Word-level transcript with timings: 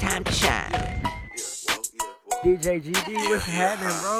time 0.00 0.24
to 0.24 0.32
shine. 0.32 0.72
DJ 2.42 2.80
GD, 2.80 3.28
what's 3.28 3.44
happening, 3.44 3.94
bro? 4.00 4.18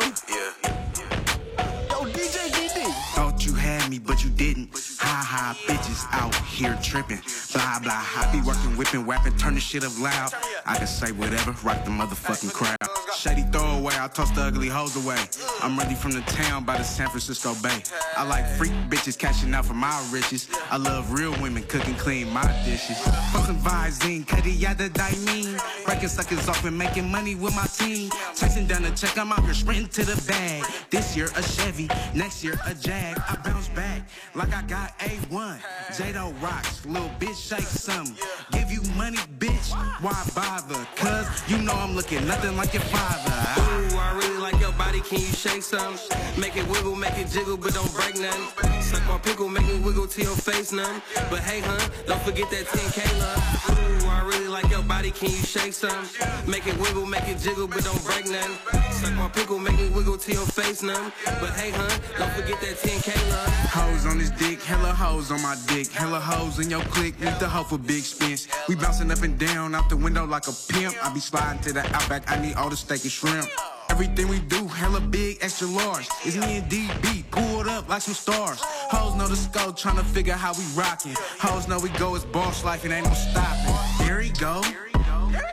Yo, 1.89 2.05
DJ 2.13 2.51
GD. 2.53 2.93
Thought 3.15 3.47
you 3.47 3.55
had 3.55 3.89
me, 3.89 3.99
but 3.99 4.23
you 4.23 4.29
didn't. 4.29 4.69
Ha 5.01 5.25
ha, 5.27 5.57
bitches 5.67 6.05
out 6.13 6.35
here 6.45 6.79
tripping. 6.83 7.23
Blah 7.55 7.81
blah, 7.83 8.05
I 8.17 8.29
be 8.31 8.43
working, 8.47 8.77
whipping, 8.77 9.07
rapping, 9.07 9.37
turn 9.39 9.55
the 9.55 9.61
shit 9.61 9.83
up 9.83 9.99
loud. 9.99 10.35
I 10.67 10.77
can 10.77 10.87
say 10.87 11.13
whatever, 11.13 11.53
rock 11.65 11.83
the 11.85 11.91
motherfucking 11.91 12.53
crowd. 12.53 12.90
Shady 13.21 13.43
throwaway, 13.53 13.93
I 14.01 14.09
toss 14.09 14.31
the 14.31 14.41
ugly 14.41 14.69
hoes 14.69 14.97
away. 14.97 15.19
I'm 15.61 15.79
ready 15.79 15.95
from 15.95 16.13
the 16.13 16.23
town 16.23 16.65
by 16.65 16.79
the 16.79 16.83
San 16.83 17.07
Francisco 17.09 17.55
Bay. 17.63 17.83
I 18.17 18.25
like 18.27 18.47
freak 18.57 18.73
bitches 18.89 19.19
cashing 19.19 19.53
out 19.53 19.67
for 19.67 19.75
my 19.75 19.93
riches. 20.11 20.49
I 20.71 20.79
love 20.79 21.13
real 21.13 21.33
women 21.33 21.63
cooking 21.65 21.97
clean 21.97 22.33
my 22.33 22.47
dishes. 22.65 22.97
Fucking 23.35 23.59
Visine, 23.59 24.27
Cuddy 24.27 24.53
yada 24.53 24.89
mean. 25.27 25.55
Breaking 25.85 26.09
suckers 26.09 26.49
off 26.49 26.65
and 26.65 26.79
making 26.79 27.11
money 27.11 27.35
with 27.35 27.55
my 27.55 27.67
team. 27.67 28.11
Chasing 28.35 28.67
down 28.67 28.85
the 28.85 28.91
check, 28.93 29.19
I'm 29.19 29.31
out 29.35 29.45
here 29.45 29.53
sprinting 29.53 29.89
to 29.89 30.03
the 30.03 30.17
bag. 30.27 30.65
This 30.89 31.15
year 31.15 31.29
a 31.37 31.43
Chevy, 31.43 31.89
next 32.15 32.43
year 32.43 32.59
a 32.65 32.73
Jag. 32.73 33.19
I 33.19 33.37
bounce 33.45 33.69
back 33.69 34.01
like 34.35 34.55
I 34.55 34.63
got 34.63 34.99
A1. 34.99 35.59
J-Do 35.95 36.33
rocks, 36.43 36.87
little 36.87 37.11
bitch 37.19 37.37
shake 37.37 37.69
some. 37.69 38.17
Give 38.51 38.71
you 38.71 38.81
money, 38.97 39.19
bitch, 39.39 39.75
why 40.01 40.27
bother? 40.35 40.87
Cause 40.97 41.29
you 41.51 41.59
know 41.59 41.75
I'm 41.75 41.95
looking 41.95 42.27
nothing 42.27 42.57
like 42.57 42.73
your 42.73 42.83
father. 42.85 43.10
Ooh, 43.11 43.97
I 43.97 44.13
really 44.17 44.39
like 44.39 44.59
your 44.61 44.73
body, 44.73 45.01
can 45.01 45.21
you 45.21 45.27
shake 45.27 45.63
some? 45.63 45.95
Make 46.39 46.57
it 46.57 46.67
wiggle, 46.69 46.97
make 46.97 47.17
it 47.19 47.29
jiggle, 47.29 47.57
but 47.57 47.75
don't 47.75 47.93
break 47.95 48.19
none. 48.19 48.49
Suck 48.83 49.07
my 49.07 49.19
pickle, 49.19 49.49
make 49.49 49.67
me 49.67 49.79
wiggle 49.81 50.07
to 50.07 50.23
your 50.23 50.37
face 50.37 50.73
none. 50.73 51.03
But 51.31 51.41
hey, 51.41 51.61
hun, 51.61 51.81
don't 52.07 52.23
forget 52.23 52.51
that 52.51 52.67
10K 52.67 53.19
love. 53.19 54.05
Ooh, 54.05 54.09
I 54.09 54.23
really 54.25 54.49
like 54.49 54.69
your 54.71 54.83
body, 54.83 55.11
can 55.11 55.31
you 55.31 55.37
shake 55.37 55.73
some? 55.73 56.09
Make 56.47 56.67
it 56.67 56.77
wiggle, 56.79 57.07
make 57.07 57.29
it 57.29 57.39
jiggle, 57.39 57.67
but 57.67 57.85
don't 57.85 58.05
break 58.05 58.27
none. 58.27 58.59
Suck 58.93 59.15
my 59.15 59.29
pickle, 59.29 59.59
make 59.59 59.79
me 59.79 59.89
wiggle 59.91 60.19
to 60.19 60.33
your 60.33 60.47
face 60.47 60.83
none. 60.83 61.13
But 61.25 61.51
hey, 61.51 61.71
hun, 61.71 61.91
don't 62.19 62.33
forget 62.33 62.61
that 62.61 62.77
10K 62.79 63.31
love. 63.31 63.49
Hoes 63.71 64.07
on 64.07 64.19
his 64.19 64.31
dick, 64.31 64.61
hella 64.63 64.93
hoes 64.93 65.31
on 65.31 65.41
my 65.43 65.57
dick, 65.67 65.89
hella 65.89 66.19
hoes 66.21 66.59
in 66.59 66.69
your 66.71 66.83
clique, 66.95 67.19
need 67.21 67.39
the 67.39 67.49
hoe 67.49 67.65
for 67.65 67.79
big 67.79 68.03
spins. 68.03 68.49
We 68.69 68.75
bouncing 68.75 69.11
up 69.11 69.23
and 69.23 69.39
down 69.39 69.75
out 69.75 69.89
the 69.89 69.97
window 69.97 70.27
like 70.27 70.49
a 70.49 70.53
pimp. 70.69 70.95
I 71.05 71.13
be 71.13 71.21
sliding 71.21 71.63
to 71.63 71.73
the 71.73 71.87
outback, 71.95 72.31
I 72.31 72.41
need 72.41 72.55
all 72.55 72.69
the 72.69 72.77
steak 72.77 73.00
and 73.05 73.13
shrimp. 73.13 73.49
Everything 73.89 74.29
we 74.29 74.41
do, 74.41 74.67
hella 74.67 75.01
big, 75.01 75.39
extra 75.41 75.67
large. 75.67 76.07
It's 76.25 76.37
me 76.37 76.59
and 76.59 76.71
DB, 76.71 77.25
pulled 77.31 77.67
up 77.67 77.89
like 77.89 78.03
some 78.03 78.15
stars. 78.15 78.61
Hoes 78.63 79.17
know 79.17 79.27
the 79.27 79.37
scope, 79.37 79.79
tryna 79.79 80.05
figure 80.05 80.35
how 80.35 80.53
we 80.53 80.65
rockin'. 80.75 81.15
Hoes 81.39 81.69
know 81.69 81.79
we 81.79 81.89
go 81.91 82.15
as 82.15 82.25
boss 82.25 82.65
life 82.65 82.85
and 82.85 82.93
ain't 82.93 83.07
no 83.07 83.13
stopping. 83.15 84.05
Here 84.05 84.21
he 84.21 84.31
go, 84.31 84.63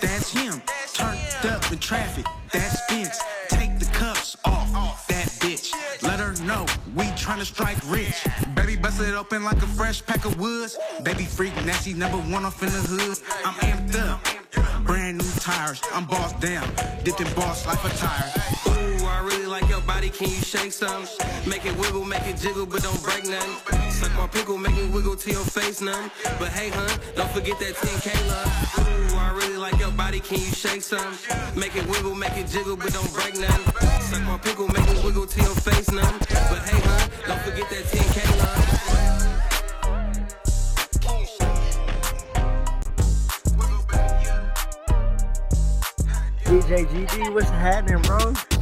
that's 0.02 0.32
him. 0.32 0.62
Turned 0.94 1.20
up 1.46 1.72
in 1.72 1.80
traffic, 1.80 2.26
that's 2.52 2.80
Vince. 2.90 3.20
Take 3.50 3.80
the 3.80 3.86
cuffs 3.86 4.36
off, 4.46 5.08
that 5.08 5.28
bitch. 5.40 5.72
Let 6.02 6.20
her 6.20 6.34
know 6.46 6.66
we 6.96 7.06
tryna 7.28 7.44
strike 7.44 7.78
rich. 7.88 8.26
Baby 8.56 8.78
bust 8.78 9.02
it 9.02 9.14
open 9.14 9.44
like 9.44 9.58
a 9.58 9.68
fresh 9.68 10.06
pack 10.06 10.24
of 10.24 10.40
woods. 10.40 10.78
Baby 11.04 11.26
freak 11.26 11.54
nasty, 11.66 11.94
number 11.94 12.18
one 12.18 12.46
off 12.46 12.64
in 12.64 12.70
the 12.70 12.82
hood. 12.88 13.18
I'm 13.44 13.54
amped 13.68 14.00
up. 14.00 14.24
Brand 14.86 15.18
new 15.18 15.32
tires, 15.42 15.82
I'm 15.94 16.06
bossed 16.06 16.40
down. 16.40 16.66
Dipped 17.04 17.20
in 17.20 17.28
boss 17.36 17.66
like 17.68 17.84
a 17.84 17.90
tire. 17.98 18.32
Ooh, 18.68 19.06
I 19.06 19.20
really 19.26 19.46
like 19.46 19.68
your 19.68 19.82
body, 19.82 20.10
can 20.10 20.30
you 20.30 20.40
shake 20.40 20.72
some? 20.72 21.04
Make 21.46 21.66
it 21.66 21.78
wiggle, 21.78 22.06
make 22.06 22.26
it 22.26 22.38
jiggle, 22.38 22.66
but 22.66 22.82
don't 22.82 23.04
break 23.04 23.26
none. 23.26 23.92
Suck 23.92 24.14
my 24.16 24.28
pickle, 24.28 24.58
make 24.58 24.76
me 24.76 24.88
wiggle 24.88 25.18
to 25.18 25.30
your 25.30 25.44
face 25.44 25.82
none. 25.82 26.10
But 26.40 26.48
hey, 26.50 26.70
hun, 26.70 26.90
don't 27.18 27.32
forget 27.32 27.60
that 27.60 27.76
10K 27.76 28.08
love. 28.30 28.48
Ooh, 28.88 29.18
I 29.18 29.32
really 29.36 29.58
like 29.58 29.78
your 29.80 29.92
body, 29.92 30.22
can 30.22 30.40
you 30.40 30.54
shake 30.64 30.82
some? 30.82 31.14
Make 31.58 31.76
it 31.76 31.86
wiggle, 31.90 32.16
make 32.16 32.38
it 32.38 32.48
jiggle, 32.48 32.78
but 32.78 32.94
don't 32.94 33.14
break 33.14 33.36
none. 33.36 33.62
Suck 34.00 34.24
my 34.24 34.38
pickle, 34.38 34.70
make 34.70 34.88
me 34.88 35.02
wiggle 35.04 35.28
to 35.28 35.40
your 35.42 35.56
face 35.56 35.92
none. 35.92 36.20
But 36.20 36.64
hey, 36.64 36.80
hun, 36.88 37.17
don't 37.26 37.42
forget 37.42 37.70
that 37.70 37.84
10K 37.86 38.38
love. 38.40 38.78
DJ 46.46 46.86
GD, 46.88 47.34
what's 47.34 47.50
happening, 47.50 48.02
bro? 48.04 48.57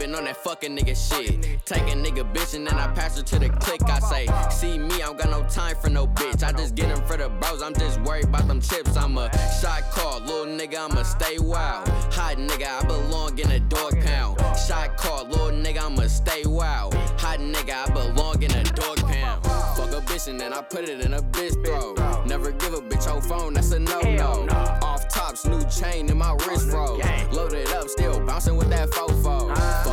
Been 0.00 0.14
on 0.14 0.24
that 0.24 0.38
fucking 0.38 0.74
nigga 0.74 0.96
shit. 0.96 1.60
Take 1.66 1.82
a 1.82 1.94
nigga 1.94 2.24
bitch 2.32 2.54
and 2.54 2.66
then 2.66 2.78
I 2.78 2.86
pass 2.94 3.18
her 3.18 3.22
to 3.22 3.38
the 3.38 3.50
click. 3.50 3.82
I 3.82 3.98
say, 3.98 4.26
see 4.50 4.78
me, 4.78 4.94
I 4.94 4.98
don't 5.00 5.18
got 5.18 5.28
no 5.28 5.46
time 5.46 5.76
for 5.76 5.90
no 5.90 6.06
bitch. 6.06 6.42
I 6.42 6.52
just 6.52 6.74
get 6.74 6.88
them 6.88 7.06
for 7.06 7.18
the 7.18 7.28
bros, 7.28 7.60
I'm 7.60 7.74
just 7.74 8.00
worried 8.00 8.24
about 8.24 8.48
them 8.48 8.62
chips. 8.62 8.96
I'm 8.96 9.18
a 9.18 9.30
shot 9.60 9.82
call, 9.90 10.20
little 10.20 10.46
nigga, 10.46 10.88
I'ma 10.88 11.02
stay 11.02 11.38
wild. 11.38 11.86
Hot 12.14 12.38
nigga, 12.38 12.80
I 12.80 12.86
belong 12.86 13.38
in 13.38 13.50
a 13.50 13.60
dog 13.60 14.00
pound. 14.00 14.38
Shot 14.66 14.96
call, 14.96 15.26
little 15.26 15.50
nigga, 15.50 15.82
I'ma 15.82 16.06
stay 16.06 16.46
wild. 16.46 16.94
Hot 16.94 17.38
nigga, 17.38 17.86
I 17.86 17.92
belong 17.92 18.42
in 18.42 18.52
a 18.52 18.64
dog 18.64 18.96
pound. 19.06 19.44
Fuck 19.44 19.92
a 19.92 20.00
bitch 20.00 20.28
and 20.28 20.40
then 20.40 20.54
I 20.54 20.62
put 20.62 20.84
it 20.88 21.00
in 21.02 21.12
a 21.12 21.20
bitch 21.20 21.62
throw. 21.62 22.24
Never 22.24 22.52
give 22.52 22.72
a 22.72 22.80
bitch 22.80 23.04
your 23.04 23.20
phone, 23.20 23.52
that's 23.52 23.72
a 23.72 23.78
no 23.78 24.00
no. 24.00 24.46
Off 24.80 25.08
tops, 25.10 25.44
new 25.44 25.62
chain 25.64 26.08
in 26.08 26.16
my 26.16 26.32
wrist 26.32 26.70
froze. 26.70 27.04
Loaded 27.32 27.68
up, 27.74 27.86
still 27.86 28.18
bouncing 28.24 28.56
with 28.56 28.70
that 28.70 28.88
fofo. 28.88 29.19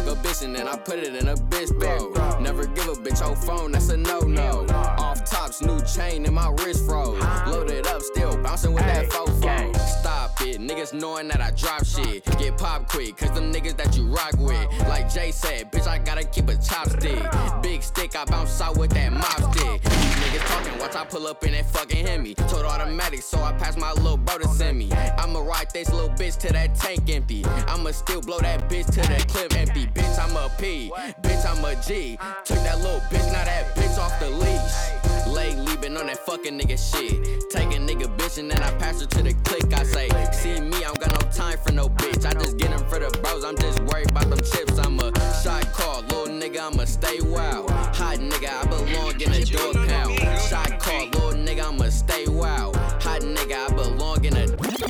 A 0.08 0.16
bitch 0.16 0.42
and 0.42 0.56
then 0.56 0.70
I 0.70 0.78
put 0.78 1.00
it 1.00 1.16
in 1.16 1.28
a 1.28 1.36
bitch 1.36 1.70
throw. 1.82 2.40
Never 2.40 2.66
give 2.66 2.88
a 2.88 2.94
bitch 2.94 3.20
your 3.20 3.36
phone, 3.36 3.74
that's 3.74 3.90
a 3.90 3.98
no 3.98 4.22
no. 4.22 4.66
Off 4.72 5.30
tops, 5.30 5.62
new 5.62 5.82
chain 5.82 6.26
in 6.26 6.34
my 6.34 6.50
wrist 6.60 6.86
froze. 6.86 7.22
Loaded 7.46 7.86
up, 7.88 8.02
still 8.02 8.38
bouncing 8.42 8.74
with 8.74 8.86
that 8.86 9.10
fofo. 9.10 9.37
Niggas 10.38 10.94
knowing 10.94 11.28
that 11.30 11.42
I 11.42 11.52
drop 11.52 11.86
shit. 11.86 12.24
Get 12.38 12.58
pop 12.58 12.88
quick, 12.88 13.18
cause 13.18 13.32
them 13.32 13.52
niggas 13.52 13.76
that 13.78 13.96
you 13.98 14.08
rock 14.08 14.34
with. 14.38 14.88
Like 14.88 15.12
Jay 15.12 15.32
said, 15.32 15.72
bitch, 15.72 15.88
I 15.88 15.98
gotta 15.98 16.24
keep 16.24 16.48
a 16.50 16.54
chopstick. 16.54 17.62
Big 17.64 17.82
stick, 17.82 18.16
I 18.16 18.26
bounce 18.26 18.60
out 18.62 18.78
with 18.78 18.92
that 18.92 19.12
mop 19.12 19.54
stick. 19.54 19.82
These 19.82 20.16
niggas 20.16 20.48
talking, 20.48 20.80
watch 20.80 20.96
I 20.96 21.06
pull 21.06 21.28
up 21.28 21.44
in 21.44 21.54
that 21.54 21.66
fucking 21.70 22.06
Hemi. 22.06 22.36
Total 22.36 22.68
automatic, 22.68 23.22
so 23.22 23.42
I 23.42 23.54
pass 23.54 23.78
my 23.78 23.92
little 23.94 24.18
bro 24.18 24.38
to 24.38 24.48
send 24.48 24.78
me. 24.78 24.92
I'ma 24.92 25.40
ride 25.40 25.68
this 25.74 25.92
little 25.92 26.10
bitch 26.10 26.38
till 26.38 26.54
that 26.54 26.76
tank 26.76 27.10
empty. 27.10 27.44
I'ma 27.68 27.92
still 27.92 28.22
blow 28.22 28.40
that 28.40 28.70
bitch 28.70 28.92
till 28.94 29.06
that 29.06 29.28
clip 29.28 29.56
empty. 29.56 29.88
Bitch, 29.88 30.20
I'm 30.20 30.36
a 30.36 30.50
P. 30.60 30.92
Bitch, 31.22 31.46
I'm 31.46 31.64
a 31.66 31.76
G. 31.82 32.18
Took 32.46 32.58
that 32.60 32.78
little 32.80 33.02
bitch, 33.12 33.26
now 33.32 33.44
that 33.46 33.76
bitch 33.76 33.98
off 33.98 34.20
the 34.20 34.30
leash. 34.30 35.28
Lately 35.28 35.76
been 35.78 35.98
on 35.98 36.08
that 36.08 36.26
fucking 36.26 36.58
nigga 36.60 36.78
shit. 36.78 37.50
Take 37.50 37.68
a 37.76 37.80
nigga 37.80 38.08
bitch 38.18 38.38
and 38.38 38.50
then 38.50 38.62
I 38.64 38.72
pass 38.78 39.02
her 39.02 39.08
to 39.08 39.24
the 39.24 39.34
click. 39.44 39.74
I 39.74 39.84
say, 39.84 40.08
see 40.34 40.60
me, 40.60 40.78
I 40.78 40.82
don't 40.82 41.00
got 41.00 41.12
no 41.22 41.30
time 41.32 41.58
for 41.58 41.72
no 41.72 41.90
bitch. 41.90 42.26
I 42.26 42.34
just 42.34 42.58
get 42.58 42.70
them 42.70 42.88
for 42.90 43.00
the 43.00 43.10
bros, 43.20 43.44
I'm 43.44 43.58
just 43.58 43.80
worried 43.82 44.10
about 44.12 44.30
them 44.30 44.40
chips. 44.40 44.78
I'm 44.78 45.00
a 45.00 45.12
shot 45.44 45.72
call, 45.74 46.02
little 46.04 46.28
nigga, 46.28 46.72
I'ma 46.72 46.86
stay 46.86 47.20
wild. 47.22 47.70
Hot 47.70 48.18
nigga, 48.18 48.50
I 48.50 48.66
belong 48.68 49.22
in 49.22 49.32
a 49.34 49.46
dog 49.46 49.76
pound. 49.88 50.20
Shot 50.50 50.80
call, 50.80 51.06
little 51.06 51.34
nigga, 51.34 51.68
I'ma 51.68 51.90
stay 51.90 52.28
wild. 52.28 52.77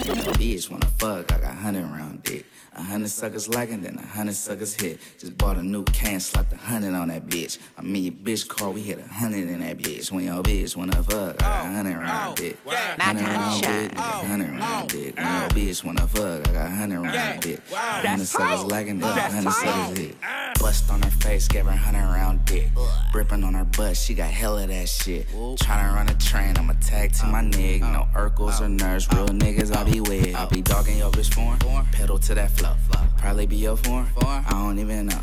Bitch 0.08 0.70
wanna 0.70 0.86
fuck, 0.98 1.34
I 1.34 1.40
got 1.40 1.54
hundred 1.56 1.84
round 1.84 2.24
dick. 2.24 2.46
A 2.74 2.82
hundred 2.82 3.10
suckers 3.10 3.50
liking, 3.50 3.82
then 3.82 3.98
a 3.98 4.06
hundred 4.06 4.36
suckers 4.36 4.74
hit. 4.74 5.00
Just 5.20 5.38
bought 5.38 5.58
a 5.58 5.64
new 5.64 5.84
can, 5.84 6.20
slapped 6.20 6.54
a 6.54 6.56
hundred 6.56 6.94
on 6.94 7.10
that 7.10 7.26
bitch. 7.26 7.58
I 7.78 7.82
mean, 7.82 8.04
your 8.04 8.14
bitch 8.14 8.48
car, 8.48 8.70
we 8.70 8.82
hit 8.82 9.00
a 9.00 9.08
hundred 9.08 9.50
in 9.50 9.60
that 9.62 9.80
bitch. 9.80 10.10
When 10.12 10.24
your 10.26 10.42
bitch 10.44 10.78
wanna 10.78 11.04
fuck, 11.04 11.44
I 11.44 11.46
got 11.46 11.66
a 11.66 11.70
hundred 11.70 11.98
round 11.98 12.38
dick. 12.38 12.58
Hundred 12.66 13.24
round 13.24 13.62
dick, 13.62 13.92
nigga, 13.92 14.28
hundred 14.28 14.60
round 14.60 14.90
dick. 14.90 15.16
When 15.18 15.26
your 15.26 15.50
bitch 15.50 15.84
wanna 15.84 16.08
fuck, 16.08 16.48
I 16.48 16.54
got 16.54 16.68
a 16.68 16.70
hundred 16.70 17.02
round 17.02 17.42
dick. 17.42 17.62
Hundred 17.70 18.26
suckers 18.28 18.64
liking, 18.64 19.00
then 19.00 19.18
a 19.18 19.22
hundred 19.22 19.52
suckers 19.52 19.98
hit. 19.98 20.16
Bust 20.60 20.90
on 20.90 21.02
her 21.02 21.10
face, 21.10 21.48
gave 21.48 21.66
her 21.66 21.72
a 21.72 21.76
hundred 21.76 22.06
round 22.06 22.46
dick. 22.46 22.70
Gripping 23.12 23.44
on 23.44 23.56
her 23.56 23.66
butt, 23.66 23.98
she 23.98 24.14
got 24.14 24.30
hella 24.30 24.68
that 24.68 24.88
shit. 24.88 25.28
Tryna 25.30 25.96
run 25.96 26.10
a 26.10 26.16
train, 26.16 26.56
I'ma 26.58 26.74
tag 26.80 27.12
to 27.14 27.26
my 27.26 27.42
nigga. 27.42 27.92
No 27.92 28.08
Urkels 28.16 28.62
or 28.62 28.70
nerves, 28.70 29.08
real 29.14 29.28
niggas 29.28 29.76
I 29.76 29.84
be 29.84 29.97
with. 30.02 30.36
I 30.36 30.46
be 30.46 30.62
dogging 30.62 30.98
your 30.98 31.12
bitch 31.12 31.34
foreign, 31.34 31.86
pedal 31.92 32.20
to 32.20 32.36
that 32.36 32.52
flow. 32.52 32.76
Probably 33.18 33.46
be 33.48 33.58
your 33.58 33.78
foreign, 33.78 34.08
I 34.18 34.44
don't 34.50 34.80
even 34.80 35.08
know. 35.08 35.22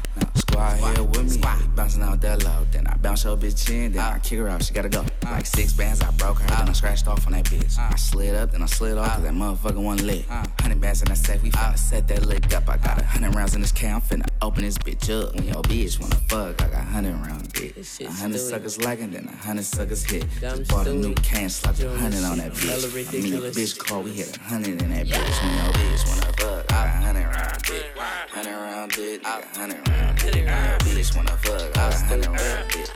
Squad 0.54 0.96
here 0.96 1.02
with 1.02 1.34
me, 1.34 1.42
bouncing 1.74 2.02
out 2.02 2.20
that 2.20 2.44
low. 2.44 2.64
Then 2.70 2.86
I 2.86 2.96
bounce 2.96 3.24
your 3.24 3.36
bitch 3.36 3.68
in, 3.70 3.92
then 3.92 4.02
I 4.02 4.20
kick 4.20 4.38
her 4.38 4.48
out, 4.48 4.62
she 4.62 4.72
gotta 4.72 4.88
go. 4.88 5.04
Like 5.24 5.46
six 5.46 5.72
bands, 5.72 6.00
I 6.00 6.12
broke 6.12 6.38
her, 6.38 6.46
then 6.46 6.68
I 6.68 6.72
scratched 6.72 7.08
off 7.08 7.26
on 7.26 7.32
that 7.32 7.44
bitch. 7.46 7.76
I 7.76 7.96
slid 7.96 8.36
up, 8.36 8.52
then 8.52 8.62
I 8.62 8.66
slid 8.66 8.96
off, 8.96 9.14
cause 9.14 9.22
that 9.24 9.32
motherfucker 9.32 9.82
wasn't 9.82 10.06
lit. 10.06 10.24
Hundred 10.60 10.80
bands 10.80 11.02
in 11.02 11.08
that 11.08 11.16
safe, 11.16 11.42
we 11.42 11.50
finna 11.50 11.76
set 11.76 12.06
that 12.06 12.26
lick 12.26 12.54
up. 12.54 12.68
I 12.68 12.76
got 12.76 13.00
a 13.00 13.04
hundred 13.04 13.34
rounds 13.34 13.56
in 13.56 13.62
this 13.62 13.72
can, 13.72 13.96
I'm 13.96 14.00
finna 14.00 14.28
open 14.42 14.62
this 14.62 14.78
bitch 14.78 15.10
up. 15.10 15.34
When 15.34 15.44
your 15.44 15.62
bitch 15.62 16.00
wanna 16.00 16.14
fuck, 16.28 16.62
I 16.62 16.68
got 16.68 16.80
a 16.80 16.84
hundred 16.84 17.14
round 17.14 17.52
dick. 17.52 17.76
A 17.76 18.12
hundred 18.12 18.38
suckers 18.38 18.78
liking, 18.78 19.10
then 19.10 19.26
a 19.26 19.36
hundred 19.36 19.64
suckers 19.64 20.04
hit. 20.04 20.24
Just 20.40 20.70
bought 20.70 20.86
a 20.86 20.94
new 20.94 21.14
can, 21.14 21.50
slapped 21.50 21.82
a 21.82 21.90
hundred 21.90 22.22
on 22.22 22.38
that 22.38 22.52
bitch. 22.52 23.12
I 23.12 23.20
mean, 23.20 23.32
your 23.32 23.42
bitch 23.50 23.76
call, 23.76 24.02
we 24.02 24.12
hit 24.12 24.36
a 24.36 24.40
hundred 24.40 24.80
in 24.80 24.90
that 24.90 25.06
bitch. 25.06 25.42
When 25.42 25.54
your 25.64 25.72
bitch 25.72 26.06
wanna 26.06 26.32
fuck, 26.36 26.72
I 26.72 26.74
got 26.74 26.86
a 26.86 26.90
hundred 26.90 27.26
round 27.26 27.62
dick. 27.64 27.98
Hundred 28.30 28.52
round 28.52 28.92
dick, 28.92 29.22
nigga, 29.22 29.56
hundred 29.56 29.88
round. 29.88 30.43
When 30.44 30.52
your 30.52 30.78
bitch 30.80 31.16
wanna 31.16 31.36
fuck, 31.38 31.62
I 31.62 31.72
got 31.72 31.94
a 31.94 31.98
hundred 32.04 32.26
round 32.26 32.70
dick. 32.70 32.86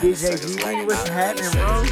DJ 0.00 0.34
GD, 0.42 0.86
what's 0.86 1.08
happening, 1.08 1.50
bro? 1.52 1.84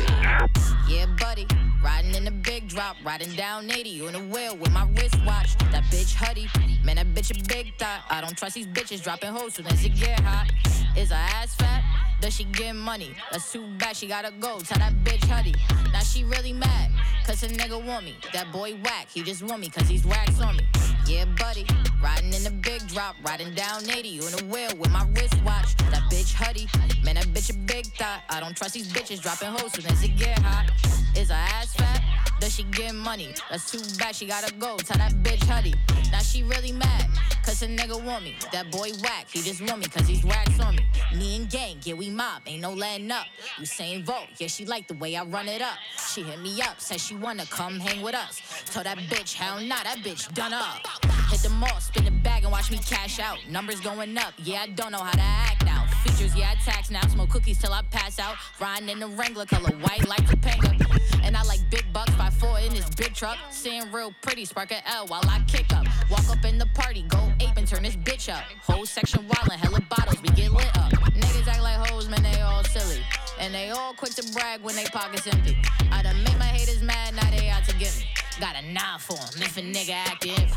Yeah, 0.88 1.06
buddy, 1.20 1.46
riding 1.84 2.16
in 2.16 2.24
the 2.24 2.32
big 2.32 2.66
drop, 2.66 2.96
riding 3.04 3.30
down 3.36 3.70
80 3.70 4.08
on 4.08 4.14
a 4.16 4.18
wheel 4.18 4.56
with 4.56 4.72
my 4.72 4.88
wristwatch. 4.96 5.56
That 5.70 5.84
bitch 5.84 6.16
Huddy, 6.16 6.48
man, 6.82 6.96
that 6.96 7.06
bitch 7.14 7.30
a 7.30 7.44
big 7.44 7.76
thought. 7.78 8.00
I 8.10 8.22
don't 8.22 8.36
trust 8.36 8.56
these 8.56 8.66
bitches 8.66 9.04
dropping 9.04 9.30
hoes 9.30 9.54
soon 9.54 9.66
as 9.68 9.84
it 9.84 9.94
get 9.94 10.18
hot. 10.18 10.50
Is 10.96 11.10
her 11.10 11.14
ass 11.14 11.54
fat? 11.54 11.84
Does 12.20 12.34
she 12.34 12.44
get 12.44 12.74
money? 12.74 13.14
That's 13.30 13.52
too 13.52 13.66
bad, 13.78 13.96
she 13.96 14.06
gotta 14.06 14.32
go. 14.40 14.58
Tell 14.60 14.78
that 14.78 14.94
bitch 15.04 15.24
Huddy. 15.24 15.54
Now 15.92 16.00
she 16.00 16.24
really 16.24 16.52
mad, 16.52 16.90
cause 17.26 17.42
a 17.42 17.48
nigga 17.48 17.84
want 17.84 18.04
me. 18.04 18.16
That 18.32 18.50
boy 18.52 18.76
whack, 18.84 19.08
he 19.12 19.22
just 19.22 19.42
want 19.42 19.60
me 19.60 19.68
cause 19.68 19.88
he's 19.88 20.06
wax 20.06 20.40
on 20.40 20.56
me. 20.56 20.66
Yeah, 21.06 21.26
buddy, 21.36 21.66
riding 22.02 22.32
in 22.32 22.42
the 22.44 22.50
big 22.50 22.86
drop, 22.88 23.16
riding 23.22 23.54
down 23.54 23.88
80 23.88 24.20
on 24.20 24.40
a 24.40 24.44
wheel 24.46 24.70
with 24.78 24.90
my 24.90 25.06
wristwatch. 25.14 25.76
That 25.90 26.02
bitch 26.10 26.32
Huddy, 26.32 26.66
man, 27.04 27.16
that 27.16 27.26
bitch 27.26 27.50
a 27.50 27.58
big 27.66 27.86
thought. 27.98 28.22
I 28.30 28.40
don't 28.40 28.56
trust 28.56 28.74
these 28.74 28.90
bitches 28.90 29.20
dropping 29.20 29.48
hoes 29.48 29.72
soon 29.72 29.86
as 29.86 30.02
it 30.02 30.16
get 30.16 30.38
hot. 30.38 30.70
Is 31.16 31.28
her 31.28 31.34
ass 31.34 31.74
fat? 31.74 32.02
Does 32.40 32.54
she 32.54 32.64
get 32.64 32.94
money? 32.94 33.34
That's 33.50 33.70
too 33.70 33.80
bad, 33.98 34.16
she 34.16 34.26
gotta 34.26 34.52
go. 34.54 34.76
Tell 34.78 34.98
that 34.98 35.12
bitch 35.22 35.44
Huddy. 35.44 35.74
Now 36.10 36.20
she 36.20 36.42
really 36.42 36.72
mad, 36.72 37.06
cause 37.44 37.62
a 37.62 37.66
nigga 37.66 38.02
want 38.02 38.24
me. 38.24 38.34
That 38.52 38.70
boy 38.70 38.90
whack, 39.02 39.26
he 39.30 39.42
just 39.42 39.60
want 39.60 39.80
me 39.80 39.86
cause 39.86 40.06
he's 40.06 40.24
wax 40.24 40.58
on 40.60 40.76
me. 40.76 40.84
Me 41.14 41.36
and 41.36 41.50
gang, 41.50 41.76
yeah, 41.82 41.94
we 41.94 42.10
mob, 42.10 42.42
ain't 42.46 42.62
no 42.62 42.72
letting 42.72 43.10
up. 43.10 43.26
Usain 43.58 44.04
Bolt, 44.04 44.28
yeah, 44.38 44.48
she 44.48 44.64
like 44.64 44.88
the 44.88 44.94
way 44.94 45.16
I 45.16 45.24
run 45.24 45.48
it 45.48 45.62
up. 45.62 45.76
She 46.12 46.22
hit 46.22 46.40
me 46.40 46.60
up, 46.62 46.80
said 46.80 47.00
she 47.00 47.14
wanna 47.14 47.46
come 47.46 47.78
hang 47.78 48.02
with 48.02 48.14
us. 48.14 48.40
Told 48.66 48.86
that 48.86 48.98
bitch, 48.98 49.34
hell 49.34 49.60
nah, 49.60 49.82
that 49.82 49.98
bitch 49.98 50.32
done 50.34 50.52
up. 50.52 50.86
Hit 51.30 51.40
the 51.40 51.50
mall, 51.50 51.80
spin 51.80 52.04
the 52.04 52.10
bag 52.10 52.42
and 52.44 52.52
watch 52.52 52.70
me 52.70 52.78
cash 52.78 53.18
out. 53.18 53.38
Numbers 53.48 53.80
going 53.80 54.16
up, 54.16 54.32
yeah, 54.38 54.62
I 54.62 54.66
don't 54.68 54.92
know 54.92 54.98
how 54.98 55.12
to 55.12 55.20
act 55.20 55.64
now. 55.64 55.86
Features, 56.04 56.36
yeah, 56.36 56.52
I 56.52 56.54
tax 56.62 56.90
now. 56.90 57.00
Smoke 57.08 57.30
cookies 57.30 57.58
till 57.58 57.72
I 57.72 57.82
pass 57.90 58.18
out. 58.18 58.36
Riding 58.60 58.88
in 58.88 59.00
the 59.00 59.08
Wrangler 59.08 59.46
color, 59.46 59.70
white 59.78 60.06
like 60.08 60.24
Topanga. 60.26 61.00
And 61.22 61.36
I 61.36 61.42
like 61.44 61.60
big 61.70 61.84
bucks, 61.92 62.12
by 62.12 62.28
four 62.30 62.58
in 62.58 62.74
this 62.74 62.88
big 62.90 63.14
truck. 63.14 63.38
Seeing 63.50 63.90
real 63.90 64.12
pretty, 64.20 64.44
spark 64.44 64.70
a 64.70 64.86
L 64.88 65.06
while 65.06 65.22
I 65.24 65.42
kick 65.46 65.72
up. 65.72 65.86
Walk 66.10 66.28
up 66.28 66.44
in 66.44 66.58
the 66.58 66.66
party, 66.74 67.02
go 67.08 67.32
ape 67.40 67.56
and 67.56 67.66
turn 67.66 67.82
this 67.82 67.96
bitch 67.96 68.32
up. 68.32 68.44
Whole 68.62 68.86
section 68.86 69.26
wildin', 69.28 69.56
hella 69.56 69.80
bottles, 69.88 70.20
we 70.22 70.28
get 70.30 70.52
lit 70.52 70.76
up. 70.78 70.92
Niggas 70.92 71.48
act 71.48 71.62
like 71.62 71.88
hoes, 71.88 72.08
man, 72.08 72.22
they 72.22 72.40
all 72.40 72.64
silly. 72.64 73.00
And 73.38 73.54
they 73.54 73.70
all 73.70 73.94
quick 73.94 74.14
to 74.14 74.32
brag 74.32 74.62
when 74.62 74.76
they 74.76 74.84
pockets 74.84 75.26
empty. 75.26 75.56
I 75.90 76.02
done 76.02 76.22
make 76.24 76.38
my 76.38 76.44
haters 76.46 76.82
mad, 76.82 77.14
now 77.14 77.30
they 77.30 77.48
out 77.48 77.64
to 77.64 77.74
get 77.76 77.96
me. 77.98 78.06
Got 78.40 78.56
a 78.56 78.62
nine 78.62 78.98
for 78.98 79.18
'em 79.18 79.42
if 79.42 79.56
a 79.56 79.60
nigga 79.60 79.90
active. 79.90 80.52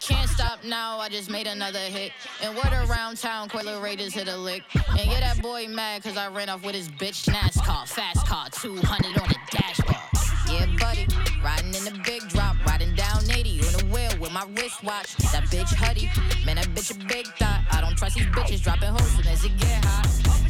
Can't 0.00 0.30
stop 0.30 0.64
now, 0.64 0.98
I 0.98 1.08
just 1.10 1.28
made 1.28 1.46
another 1.46 1.80
hit. 1.80 2.12
And 2.42 2.56
word 2.56 2.72
around 2.72 3.18
town, 3.18 3.48
Coiler 3.48 3.78
Raiders 3.80 4.14
hit 4.14 4.26
a 4.28 4.36
lick. 4.36 4.62
And 4.88 5.10
yeah, 5.10 5.20
that 5.20 5.42
boy 5.42 5.68
mad 5.68 6.02
cause 6.02 6.16
I 6.16 6.28
ran 6.28 6.48
off 6.48 6.64
with 6.64 6.74
his 6.74 6.88
bitch 6.88 7.28
NASCAR. 7.28 7.86
Fast 7.86 8.26
car, 8.26 8.48
200 8.50 9.20
on 9.20 9.28
the 9.28 9.36
dashboard. 9.50 10.07
Yeah, 10.50 10.66
buddy, 10.80 11.06
riding 11.44 11.74
in 11.74 11.84
the 11.84 12.00
big 12.04 12.26
drop, 12.28 12.56
riding 12.64 12.94
down 12.94 13.18
80 13.30 13.60
on 13.60 13.72
the 13.72 13.84
wheel 13.92 14.10
with 14.18 14.32
my 14.32 14.44
wristwatch. 14.56 15.14
That 15.32 15.44
bitch 15.50 15.74
Huddy, 15.74 16.10
man, 16.46 16.56
that 16.56 16.68
bitch 16.74 16.90
a 16.90 17.06
big 17.06 17.26
thought. 17.36 17.60
I 17.70 17.82
don't 17.82 17.96
trust 17.96 18.16
these 18.16 18.26
bitches 18.26 18.62
dropping 18.62 18.88
hoes 18.88 19.10
soon 19.10 19.26
as 19.26 19.44
it 19.44 19.56
get 19.58 19.84
hot. 19.84 20.06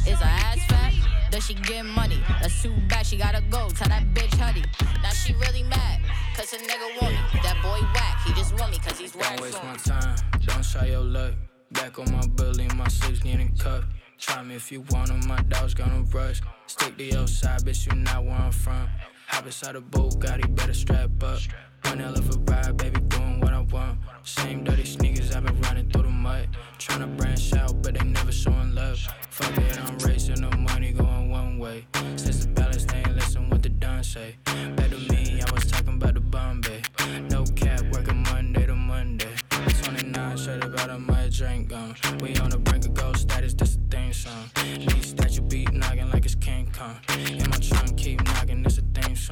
Is 0.06 0.18
her 0.20 0.24
ass 0.24 0.58
fat? 0.68 0.94
Does 1.30 1.46
she 1.46 1.54
get 1.54 1.84
money? 1.84 2.22
That's 2.40 2.62
too 2.62 2.72
bad, 2.88 3.06
she 3.06 3.16
gotta 3.16 3.42
go. 3.50 3.68
Tell 3.70 3.88
that 3.88 4.04
bitch 4.14 4.34
Huddy. 4.38 4.62
Now 5.02 5.10
she 5.10 5.32
really 5.34 5.64
mad, 5.64 6.00
cause 6.36 6.52
a 6.52 6.58
nigga 6.58 7.02
want 7.02 7.14
me. 7.14 7.40
That 7.42 7.58
boy 7.60 7.80
whack, 7.94 8.22
he 8.24 8.32
just 8.34 8.58
want 8.58 8.70
me 8.70 8.78
cause 8.78 8.98
he's 8.98 9.12
Don't 9.12 9.22
wax 9.22 9.42
waste 9.42 9.64
my 9.64 9.76
time, 9.76 10.16
don't 10.46 10.62
try 10.62 10.86
your 10.86 11.02
luck. 11.02 11.34
Back 11.72 11.98
on 11.98 12.10
my 12.12 12.26
belly, 12.28 12.68
my 12.76 12.88
six 12.88 13.18
getting 13.18 13.54
cut. 13.58 13.84
Try 14.16 14.42
me 14.42 14.54
if 14.54 14.72
you 14.72 14.80
want 14.90 15.10
'em, 15.10 15.26
my 15.26 15.40
dog's 15.42 15.74
gonna 15.74 16.02
rush. 16.12 16.40
Stick 16.66 16.96
to 16.98 17.04
your 17.04 17.26
side, 17.26 17.62
bitch, 17.62 17.86
you 17.86 17.98
not 17.98 18.24
where 18.24 18.34
I'm 18.34 18.52
from. 18.52 18.88
Hop 19.28 19.44
inside 19.44 19.76
a 19.76 19.78
it, 19.78 20.54
better 20.54 20.72
strap 20.72 21.22
up. 21.22 21.38
One 21.82 21.98
hell 21.98 22.14
of 22.14 22.34
a 22.34 22.38
ride, 22.50 22.76
baby, 22.78 23.00
doing 23.08 23.40
what 23.40 23.52
I 23.52 23.60
want. 23.60 23.98
Same 24.24 24.64
dirty 24.64 24.84
sneakers, 24.84 25.34
I've 25.36 25.44
been 25.44 25.60
running 25.60 25.90
through 25.90 26.04
the 26.04 26.08
mud. 26.08 26.48
Tryna 26.78 27.14
branch 27.16 27.52
out, 27.54 27.82
but 27.82 27.94
they 27.94 28.04
never 28.04 28.32
showing 28.32 28.74
love. 28.74 28.98
Fuck 29.30 29.56
it, 29.58 29.78
I'm 29.78 29.98
racing, 29.98 30.40
the 30.40 30.56
money 30.56 30.92
going 30.92 31.30
one 31.30 31.58
way. 31.58 31.86
Since 32.16 32.46
the 32.46 32.52
balance, 32.52 32.86
they 32.86 32.98
ain't 32.98 33.14
listen 33.14 33.50
what 33.50 33.62
the 33.62 33.68
done 33.68 34.02
say. 34.02 34.36
Back 34.44 34.90
to 34.90 34.98
me, 35.12 35.42
I 35.46 35.52
was 35.52 35.70
talking 35.70 35.94
about 35.94 36.14
the 36.14 36.20
Bombay. 36.20 36.82
No 37.28 37.44
cap, 37.54 37.82
working 37.92 38.22
Monday 38.22 38.64
to 38.66 38.74
Monday. 38.74 39.34
29, 39.50 40.38
straight 40.38 40.64
up 40.64 40.80
out 40.80 40.90
of 40.90 41.00
my 41.00 41.28
drink 41.28 41.68
gone. 41.68 41.94
We 42.20 42.34
on 42.36 42.50
the 42.50 42.58
brink 42.58 42.86
of 42.86 42.94
ghost 42.94 43.22
status, 43.22 43.54
this 43.54 43.76
a 43.76 43.78
theme 43.90 44.12
song. 44.12 44.50
Need 44.64 45.04
statue 45.04 45.42
beat 45.42 45.72
knocking 45.72 46.10
like 46.10 46.24
it's 46.24 46.34
King 46.34 46.72
Kong. 46.76 46.96
In 47.18 47.48
my 47.50 47.58
trunk, 47.58 47.96
keep 47.96 48.24
knocking, 48.24 48.62
this 48.62 48.78
a 48.78 48.82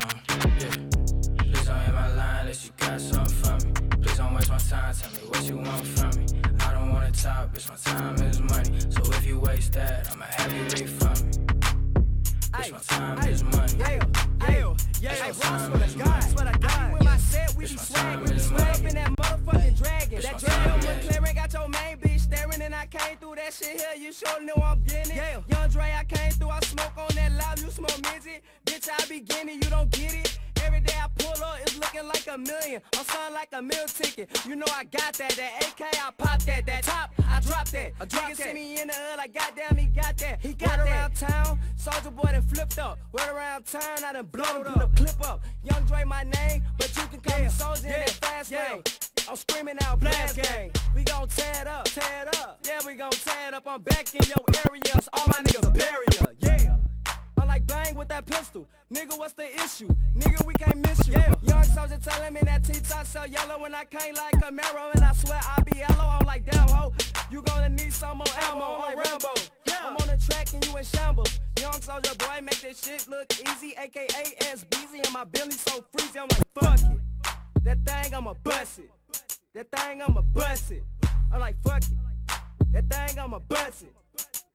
theme. 0.02 0.58
Yeah. 0.58 1.52
Please 1.52 1.66
don't 1.66 1.80
hit 1.80 1.94
my 1.94 2.14
line 2.14 2.40
unless 2.40 2.64
you 2.64 2.70
got 2.76 3.00
something 3.00 3.34
for 3.34 3.66
me. 3.66 3.72
Please 4.02 4.16
don't 4.16 4.34
waste 4.34 4.50
my 4.50 4.58
time, 4.58 4.94
tell 4.94 5.10
me 5.12 5.18
what 5.28 5.42
you 5.44 5.56
want 5.56 5.86
from 5.86 6.10
me. 6.20 6.26
I 6.60 6.74
don't 6.74 6.92
wanna 6.92 7.10
talk, 7.12 7.54
bitch, 7.54 7.68
my 7.68 7.76
time 7.76 8.14
is 8.26 8.40
money. 8.40 8.80
So 8.90 9.02
if 9.12 9.26
you 9.26 9.38
waste 9.40 9.72
that, 9.74 10.08
I'ma 10.12 10.24
have 10.28 10.52
you 10.52 10.62
refund 10.64 11.24
me. 11.24 11.30
Bitch, 12.52 12.72
my 12.72 12.78
time 12.78 13.28
is 13.28 13.42
money. 13.44 13.72
Yeah, 13.78 14.04
yeah, 14.48 14.74
yeah. 15.00 15.24
I 15.24 15.32
swear 15.32 15.88
to 15.88 15.98
God, 15.98 16.06
money. 16.06 16.22
swear 16.22 16.44
ticket. 34.26 34.46
You 34.46 34.56
know 34.56 34.66
I 34.74 34.84
got 34.84 35.14
that. 35.14 35.32
That 35.32 35.64
AK, 35.66 35.86
I 35.94 36.10
pop 36.16 36.42
that. 36.42 36.66
That 36.66 36.82
top, 36.82 37.10
I 37.28 37.40
drop 37.40 37.68
that. 37.68 37.92
A 38.00 38.06
drop 38.06 38.34
see 38.34 38.52
me 38.52 38.80
in 38.80 38.88
the 38.88 38.94
hood, 38.94 39.18
like 39.18 39.34
goddamn, 39.34 39.76
he 39.76 39.86
got 39.86 40.16
that. 40.18 40.38
He 40.40 40.52
got 40.52 40.78
Word 40.78 40.88
around 40.88 41.16
town, 41.16 41.58
soldier 41.76 42.10
boy 42.10 42.30
done 42.32 42.42
flipped 42.42 42.78
up. 42.78 42.98
Word 43.12 43.28
around 43.28 43.66
town, 43.66 44.04
I 44.04 44.12
done 44.12 44.26
blown 44.26 44.64
through 44.64 44.74
the 44.74 44.90
clip 44.96 45.28
up. 45.28 45.44
Young 45.62 45.84
Dre, 45.84 46.04
my 46.04 46.22
name, 46.22 46.62
but 46.78 46.94
you 46.96 47.02
can 47.06 47.20
call 47.20 47.40
me 47.40 47.48
soldier 47.48 47.86
in 47.86 47.92
that 47.92 48.10
fast 48.10 48.52
lane. 48.52 48.82
I'm 49.28 49.36
screaming 49.36 49.76
out 49.82 49.98
blast 50.00 50.36
gang. 50.36 50.70
We 50.94 51.02
gon' 51.02 51.28
tear 51.28 51.62
it 51.62 51.66
up, 51.66 51.84
tear 51.86 52.22
it 52.22 52.36
up. 52.38 52.60
Yeah, 52.64 52.80
we 52.86 52.94
gon' 52.94 53.10
tear 53.10 53.48
it 53.48 53.54
up. 53.54 53.64
I'm 53.66 53.82
back 53.82 54.14
in 54.14 54.22
your 54.26 54.44
area. 54.70 54.82
All 55.12 55.26
my 55.26 55.42
niggas 55.42 55.72
bury 55.74 56.06
ya. 56.14 56.26
Yeah. 56.40 56.85
I 57.46 57.48
like 57.48 57.66
bang 57.68 57.94
with 57.94 58.08
that 58.08 58.26
pistol. 58.26 58.66
Nigga, 58.92 59.16
what's 59.16 59.32
the 59.34 59.46
issue? 59.54 59.88
Nigga, 60.16 60.44
we 60.44 60.54
can't 60.54 60.78
miss 60.78 61.06
you. 61.06 61.14
Yeah. 61.14 61.32
Young 61.44 61.62
soldier 61.62 61.98
telling 62.02 62.34
me 62.34 62.40
that 62.42 62.64
T-top 62.64 63.06
sell 63.06 63.26
yellow 63.26 63.60
when 63.60 63.72
I 63.72 63.84
can't 63.84 64.16
like 64.16 64.34
Camaro. 64.34 64.92
And 64.94 65.04
I 65.04 65.12
swear 65.12 65.38
I 65.40 65.62
be 65.62 65.78
yellow. 65.78 66.08
I'm 66.18 66.26
like, 66.26 66.44
damn, 66.50 66.68
ho. 66.68 66.92
You 67.30 67.42
gonna 67.42 67.68
need 67.68 67.92
some 67.92 68.18
more 68.18 68.26
ammo. 68.50 68.82
I'm 68.84 68.98
Rambo. 68.98 69.28
I'm 69.80 69.96
on 69.96 70.08
the 70.08 70.20
track 70.28 70.52
and 70.54 70.66
you 70.66 70.76
in 70.76 70.84
shambles. 70.84 71.38
Young 71.60 71.80
soldier 71.80 72.14
boy, 72.18 72.40
make 72.42 72.60
this 72.60 72.82
shit 72.82 73.06
look 73.08 73.32
easy. 73.32 73.74
AKA 73.78 74.34
SBZ. 74.40 75.04
And 75.04 75.12
my 75.12 75.22
belly 75.24 75.52
so 75.52 75.84
freezy. 75.94 76.16
I'm 76.16 76.28
like, 76.28 76.80
fuck 76.80 76.80
it. 76.90 77.62
That 77.62 77.78
thing, 77.86 78.14
I'ma 78.14 78.34
bust 78.42 78.80
it. 78.80 78.90
That 79.54 79.70
thing, 79.70 80.02
I'ma 80.02 80.22
bust 80.34 80.72
it. 80.72 80.82
I'm 81.32 81.38
like, 81.38 81.56
fuck 81.62 81.82
it. 81.82 81.90
That 82.72 82.90
thing, 82.90 83.18
I'ma 83.20 83.38
bust 83.38 83.84
it. 83.84 83.95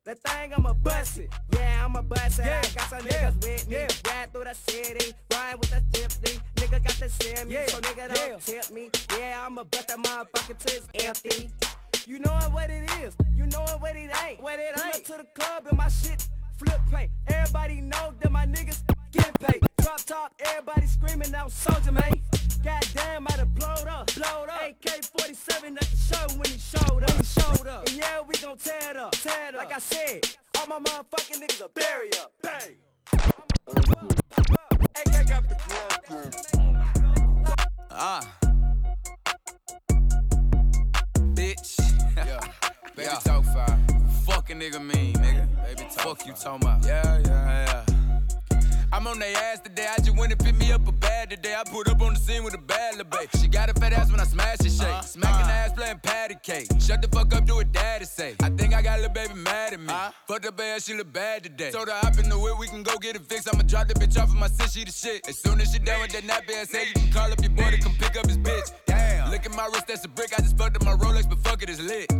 That 0.03 0.17
thing, 0.23 0.51
I'ma 0.51 0.73
bust 0.73 1.19
it. 1.19 1.29
Yeah, 1.53 1.85
I'ma 1.85 2.01
bust 2.01 2.39
it. 2.39 2.45
I 2.45 2.61
got 2.73 2.89
some 2.89 3.01
niggas 3.01 3.35
with 3.43 3.69
me. 3.69 3.77
Ride 3.77 4.33
through 4.33 4.45
the 4.45 4.55
city. 4.55 5.13
Ride 5.31 5.55
with 5.59 5.69
the 5.69 5.83
tipsy. 5.93 6.39
Nigga 6.55 6.83
got 6.83 6.95
the 6.95 7.07
send 7.07 7.49
me. 7.49 7.57
So 7.67 7.79
nigga 7.81 8.11
don't 8.11 8.41
tip 8.41 8.71
me. 8.71 8.89
Yeah, 9.15 9.43
I'ma 9.45 9.63
bust 9.63 9.89
that 9.89 9.99
motherfucker 9.99 10.57
till 10.57 10.77
it's 10.77 11.05
empty. 11.05 11.51
You 12.07 12.17
know 12.17 12.31
what 12.51 12.71
it 12.71 12.89
is. 13.03 13.15
You 13.35 13.45
know 13.45 13.63
what 13.77 13.95
it 13.95 14.09
ain't. 14.25 14.41
What 14.41 14.57
it 14.57 14.73
ain't. 14.83 15.05
to 15.05 15.17
the 15.17 15.27
club 15.39 15.67
and 15.69 15.77
my 15.77 15.87
shit 15.87 16.27
flip 16.57 16.81
paint. 16.91 17.11
Everybody 17.27 17.81
know 17.81 18.15
that 18.21 18.31
my 18.31 18.47
niggas 18.47 18.81
get 19.11 19.39
paid. 19.39 19.61
Drop 19.83 20.01
top, 20.03 20.33
everybody 20.39 20.87
screaming 20.87 21.35
out 21.35 21.51
soldier 21.51 21.91
man. 21.91 22.19
Goddamn, 22.63 23.27
I 23.27 23.37
done 23.37 23.51
blowed 23.55 23.87
up, 23.87 24.13
blowed 24.13 24.49
up. 24.49 24.61
AK-47 24.61 25.77
at 25.77 25.79
the 25.79 25.97
show 25.97 26.27
when 26.37 26.45
he 26.45 26.59
showed 26.59 27.03
up, 27.03 27.09
when 27.09 27.17
he 27.17 27.23
showed 27.23 27.67
up. 27.67 27.87
And 27.87 27.97
yeah, 27.97 28.21
we 28.21 28.35
gon' 28.35 28.57
tear 28.57 28.91
it 28.91 28.97
up, 28.97 29.13
tear 29.13 29.49
it 29.49 29.55
up. 29.55 29.63
Like 29.63 29.75
I 29.75 29.79
said, 29.79 30.27
all 30.59 30.67
my 30.67 30.79
motherfucking 30.79 31.41
niggas 31.41 31.63
are 31.63 31.69
bury 31.69 32.11
up, 32.21 32.31
bang. 32.43 32.75
AK 34.95 35.27
got 35.27 35.49
the 35.49 35.55
club. 35.55 35.91
Ah. 37.89 38.37
Bitch. 41.33 41.79
Yeah. 42.15 42.39
Baby 42.95 43.09
talk 43.23 43.43
fire. 43.45 43.79
Fuck 44.25 44.49
a 44.51 44.53
nigga 44.53 44.79
mean, 44.79 45.15
nigga. 45.15 45.47
Baby 45.63 45.89
talk 45.95 46.19
Fuck 46.19 46.27
you 46.27 46.33
talking 46.33 46.67
about. 46.67 46.85
Yeah, 46.85 47.19
yeah, 47.25 47.85
yeah. 47.87 47.90
I'm 48.93 49.07
on 49.07 49.19
they 49.19 49.33
ass 49.33 49.59
today. 49.61 49.87
I 49.89 49.97
just 50.01 50.17
went 50.17 50.33
and 50.33 50.39
picked 50.43 50.57
me 50.57 50.71
up 50.71 50.85
a 50.85 50.91
bag 50.91 51.29
today. 51.29 51.55
I 51.55 51.63
put 51.69 51.87
up 51.87 52.01
on 52.01 52.13
the 52.13 52.19
scene 52.19 52.43
with 52.43 52.53
a 52.53 52.57
bad 52.57 52.97
little 52.97 53.09
babe. 53.09 53.29
She 53.39 53.47
got 53.47 53.69
a 53.69 53.73
fat 53.73 53.93
ass 53.93 54.11
when 54.11 54.19
I 54.19 54.25
smash 54.25 54.59
and 54.59 54.71
shake. 54.71 55.03
Smacking 55.03 55.49
ass 55.49 55.71
playing 55.71 55.99
patty 56.03 56.35
cake. 56.43 56.67
Shut 56.79 57.01
the 57.01 57.07
fuck 57.07 57.33
up, 57.33 57.45
do 57.45 57.55
what 57.55 57.71
daddy 57.71 58.03
say. 58.03 58.35
I 58.41 58.49
think 58.49 58.73
I 58.73 58.81
got 58.81 58.99
a 58.99 59.01
little 59.03 59.13
baby 59.13 59.33
mad 59.33 59.73
at 59.73 59.79
me. 59.79 59.87
Uh, 59.89 60.11
fuck 60.27 60.41
the 60.41 60.51
bad, 60.51 60.83
she 60.83 60.93
look 60.93 61.11
bad 61.13 61.43
today. 61.43 61.71
Told 61.71 61.87
her 61.87 61.95
hop 61.95 62.17
in 62.19 62.27
the 62.27 62.37
whip, 62.37 62.59
we 62.59 62.67
can 62.67 62.83
go 62.83 62.97
get 62.97 63.15
it 63.15 63.21
fixed. 63.21 63.47
I'ma 63.53 63.63
drop 63.63 63.87
the 63.87 63.93
bitch 63.93 64.21
off 64.21 64.29
of 64.29 64.35
my 64.35 64.47
sis, 64.47 64.73
she 64.73 64.83
the 64.83 64.91
shit. 64.91 65.27
As 65.27 65.37
soon 65.39 65.61
as 65.61 65.71
she 65.71 65.79
done 65.79 66.01
with 66.01 66.11
that 66.11 66.23
nappy 66.23 66.55
ass, 66.55 66.69
say 66.69 66.87
you 66.87 66.93
can 66.93 67.11
call 67.13 67.31
up 67.31 67.41
your 67.41 67.51
boy 67.51 67.71
to 67.71 67.77
come 67.77 67.95
pick 67.97 68.17
up 68.17 68.27
his 68.27 68.37
bitch. 68.37 68.73
Damn. 68.87 69.31
Look 69.31 69.45
at 69.45 69.55
my 69.55 69.67
wrist, 69.67 69.87
that's 69.87 70.03
a 70.03 70.09
brick. 70.09 70.33
I 70.37 70.41
just 70.41 70.57
fucked 70.57 70.75
up 70.75 70.83
my 70.83 70.93
Rolex, 70.93 71.29
but 71.29 71.39
fuck 71.39 71.63
it, 71.63 71.69
it's 71.69 71.79
lit. 71.79 72.11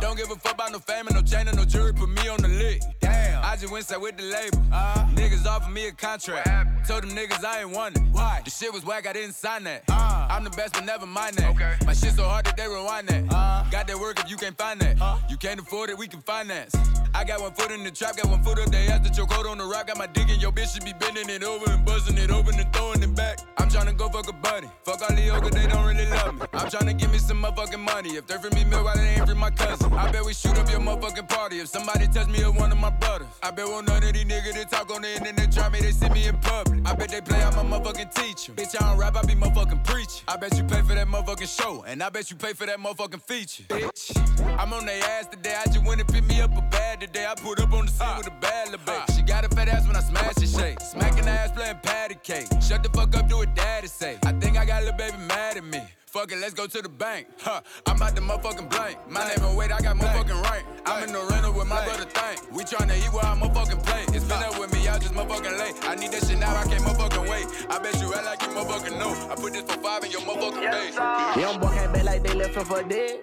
Don't 0.00 0.16
give 0.16 0.30
a 0.30 0.36
fuck 0.36 0.54
about 0.54 0.72
no 0.72 0.78
fame 0.78 1.06
and 1.06 1.16
no 1.16 1.22
chain 1.22 1.48
or 1.48 1.52
no 1.52 1.64
jury. 1.64 1.92
Put 1.92 2.08
me 2.08 2.28
on 2.28 2.40
the 2.40 2.48
lit. 2.48 2.84
Damn. 3.00 3.44
I 3.44 3.56
just 3.56 3.72
went 3.72 3.84
sat 3.84 4.00
with 4.00 4.16
the 4.16 4.24
label. 4.24 4.62
Uh, 4.72 5.06
niggas 5.14 5.46
offered 5.46 5.72
me 5.72 5.88
a 5.88 5.92
contract. 5.92 6.88
Told 6.88 7.02
them 7.02 7.10
niggas 7.10 7.44
I 7.44 7.60
ain't 7.60 7.70
want 7.70 7.96
it. 7.96 8.02
Why? 8.12 8.40
The 8.44 8.50
shit 8.50 8.72
was 8.72 8.84
whack, 8.84 9.06
I 9.06 9.12
didn't 9.12 9.34
sign 9.34 9.64
that. 9.64 9.84
Uh, 9.90 10.28
I'm 10.30 10.44
the 10.44 10.50
best, 10.50 10.74
but 10.74 10.84
never 10.84 11.06
mind 11.06 11.36
that. 11.36 11.50
Okay. 11.54 11.74
My 11.84 11.92
shit 11.92 12.12
so 12.12 12.24
hard 12.24 12.46
that 12.46 12.56
they 12.56 12.66
rewind 12.66 13.08
that. 13.08 13.24
Uh, 13.30 13.64
got 13.70 13.86
that 13.86 13.98
work 13.98 14.18
if 14.20 14.30
you 14.30 14.36
can't 14.36 14.56
find 14.56 14.80
that. 14.80 15.00
Uh, 15.00 15.18
you 15.28 15.36
can't 15.36 15.60
afford 15.60 15.90
it, 15.90 15.98
we 15.98 16.08
can 16.08 16.20
finance. 16.22 16.74
I 17.14 17.24
got 17.24 17.40
one 17.40 17.52
foot 17.52 17.70
in 17.70 17.82
the 17.84 17.90
trap, 17.90 18.16
got 18.16 18.28
one 18.30 18.42
foot 18.42 18.58
up 18.58 18.70
there 18.70 18.88
after 18.90 19.12
your 19.12 19.26
coat 19.26 19.46
on 19.46 19.58
the 19.58 19.64
rock. 19.64 19.88
Got 19.88 19.98
my 19.98 20.06
dick 20.06 20.28
in 20.28 20.40
your 20.40 20.52
bitch, 20.52 20.74
should 20.74 20.84
be 20.84 20.92
bending 20.92 21.28
it 21.28 21.42
over 21.42 21.70
and 21.70 21.84
buzzing 21.84 22.16
it 22.16 22.30
open 22.30 22.58
and 22.58 22.72
throwing 22.72 23.02
it 23.02 23.14
back. 23.14 23.38
I'm 23.58 23.68
tryna 23.68 23.96
go 23.96 24.08
fuck 24.08 24.28
a 24.28 24.32
buddy. 24.32 24.68
Fuck 24.84 25.02
all 25.02 25.14
the 25.14 25.22
yoga, 25.22 25.50
they 25.50 25.66
don't 25.66 25.84
really 25.84 26.08
love 26.08 26.34
me. 26.34 26.46
I'm 26.52 26.68
tryna 26.68 26.98
give 26.98 27.10
me 27.10 27.18
some 27.18 27.42
motherfucking 27.42 27.80
money. 27.80 28.10
If 28.10 28.26
they 28.26 28.38
free 28.38 28.50
me 28.50 28.64
milk, 28.64 28.84
why 28.84 28.94
they 28.96 29.08
ain't 29.08 29.26
free 29.26 29.34
my 29.34 29.50
cousin? 29.50 29.89
I 29.92 30.10
bet 30.12 30.24
we 30.24 30.32
shoot 30.34 30.56
up 30.58 30.70
your 30.70 30.80
motherfucking 30.80 31.28
party. 31.28 31.58
If 31.58 31.68
somebody 31.68 32.06
touch 32.06 32.28
me 32.28 32.42
or 32.44 32.52
one 32.52 32.72
of 32.72 32.78
my 32.78 32.90
brothers. 32.90 33.28
I 33.42 33.50
bet 33.50 33.66
won't 33.66 33.88
none 33.88 34.02
of 34.02 34.12
these 34.12 34.24
niggas 34.24 34.54
that 34.54 34.70
talk 34.70 34.94
on 34.94 35.02
the 35.02 35.12
internet 35.12 35.52
try 35.52 35.68
me, 35.68 35.80
they 35.80 35.92
see 35.92 36.08
me 36.08 36.26
in 36.26 36.36
public. 36.38 36.80
I 36.86 36.94
bet 36.94 37.10
they 37.10 37.20
play 37.20 37.40
out 37.42 37.56
my 37.56 37.64
motherfucking 37.64 38.14
teacher. 38.14 38.52
Bitch, 38.52 38.80
I 38.80 38.88
don't 38.88 38.98
rap, 38.98 39.16
I 39.16 39.22
be 39.22 39.34
motherfucking 39.34 39.84
preaching. 39.84 40.22
I 40.28 40.36
bet 40.36 40.56
you 40.56 40.64
pay 40.64 40.82
for 40.82 40.94
that 40.94 41.08
motherfucking 41.08 41.60
show, 41.60 41.84
and 41.86 42.02
I 42.02 42.10
bet 42.10 42.30
you 42.30 42.36
pay 42.36 42.52
for 42.52 42.66
that 42.66 42.78
motherfucking 42.78 43.22
feature. 43.22 43.64
Bitch, 43.64 44.58
I'm 44.58 44.72
on 44.72 44.86
their 44.86 45.02
ass 45.02 45.26
today. 45.26 45.56
I 45.58 45.66
just 45.66 45.84
went 45.84 46.00
and 46.00 46.08
pick 46.08 46.24
me 46.24 46.40
up 46.40 46.56
a 46.56 46.62
bag 46.70 47.00
today. 47.00 47.26
I 47.26 47.34
put 47.34 47.60
up 47.60 47.72
on 47.72 47.86
the 47.86 47.92
scene 47.92 48.16
with 48.16 48.26
a 48.28 48.36
bad 48.40 48.70
little 48.70 48.86
bitch. 48.86 49.16
She 49.16 49.22
got 49.22 49.44
a 49.44 49.48
fat 49.48 49.68
ass 49.68 49.86
when 49.86 49.96
I 49.96 50.00
smash 50.00 50.36
it 50.38 50.48
shake. 50.48 50.80
Smacking 50.80 51.26
ass 51.28 51.50
playing 51.52 51.78
patty 51.82 52.16
cake. 52.22 52.46
Shut 52.62 52.82
the 52.82 52.90
fuck 52.90 53.14
up, 53.16 53.28
do 53.28 53.38
what 53.38 53.54
daddy 53.54 53.88
say. 53.88 54.18
I 54.24 54.32
think 54.32 54.56
I 54.56 54.64
got 54.64 54.82
a 54.82 54.84
little 54.86 54.98
baby 54.98 55.16
mad 55.18 55.56
at 55.56 55.64
me. 55.64 55.82
Fuck 56.10 56.32
it, 56.32 56.38
let's 56.38 56.54
go 56.54 56.66
to 56.66 56.82
the 56.82 56.88
bank. 56.88 57.28
Huh, 57.38 57.60
I'm 57.86 58.02
out 58.02 58.16
the 58.16 58.20
motherfucking 58.20 58.68
blank. 58.68 58.98
My 59.08 59.28
name 59.28 59.44
is 59.46 59.54
Wade, 59.54 59.70
I 59.70 59.80
got 59.80 59.94
motherfucking 59.96 60.42
rank. 60.42 60.66
I'm 60.84 61.04
in 61.04 61.12
the 61.12 61.24
rental 61.30 61.52
with 61.52 61.68
my 61.68 61.84
brother 61.84 62.02
Thank. 62.02 62.50
We 62.50 62.64
tryna 62.64 62.98
eat 62.98 63.12
where 63.12 63.24
I 63.24 63.38
motherfucking 63.38 63.86
play. 63.86 64.02
It's 64.08 64.24
been 64.24 64.42
up 64.42 64.58
with 64.58 64.72
me, 64.72 64.86
y'all 64.86 64.98
just 64.98 65.14
motherfucking 65.14 65.56
late. 65.56 65.76
I 65.82 65.94
need 65.94 66.10
that 66.10 66.26
shit 66.26 66.36
now, 66.40 66.56
I 66.56 66.64
can't 66.64 66.82
motherfucking 66.82 67.30
wait. 67.30 67.46
I 67.70 67.78
bet 67.78 68.00
you 68.00 68.12
act 68.12 68.24
like 68.24 68.42
you 68.42 68.48
motherfucking 68.48 68.98
know. 68.98 69.10
I 69.30 69.36
put 69.36 69.52
this 69.52 69.62
for 69.62 69.80
five 69.80 70.02
in 70.02 70.10
your 70.10 70.22
motherfucking 70.22 70.72
face. 70.72 70.96
Young 71.40 71.60
boy 71.60 71.68
can't 71.68 71.92
bet 71.92 72.04
like 72.04 72.24
they 72.24 72.34
left 72.34 72.56
him 72.56 72.64
for 72.64 72.82
dead. 72.82 73.20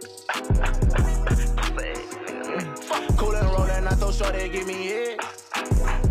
cool 3.18 3.36
and 3.36 3.48
rollin', 3.48 3.86
I 3.86 3.96
throw 3.96 4.14
short, 4.14 4.32
they 4.32 4.48
give 4.48 4.66
me 4.66 4.88
it. 4.88 6.07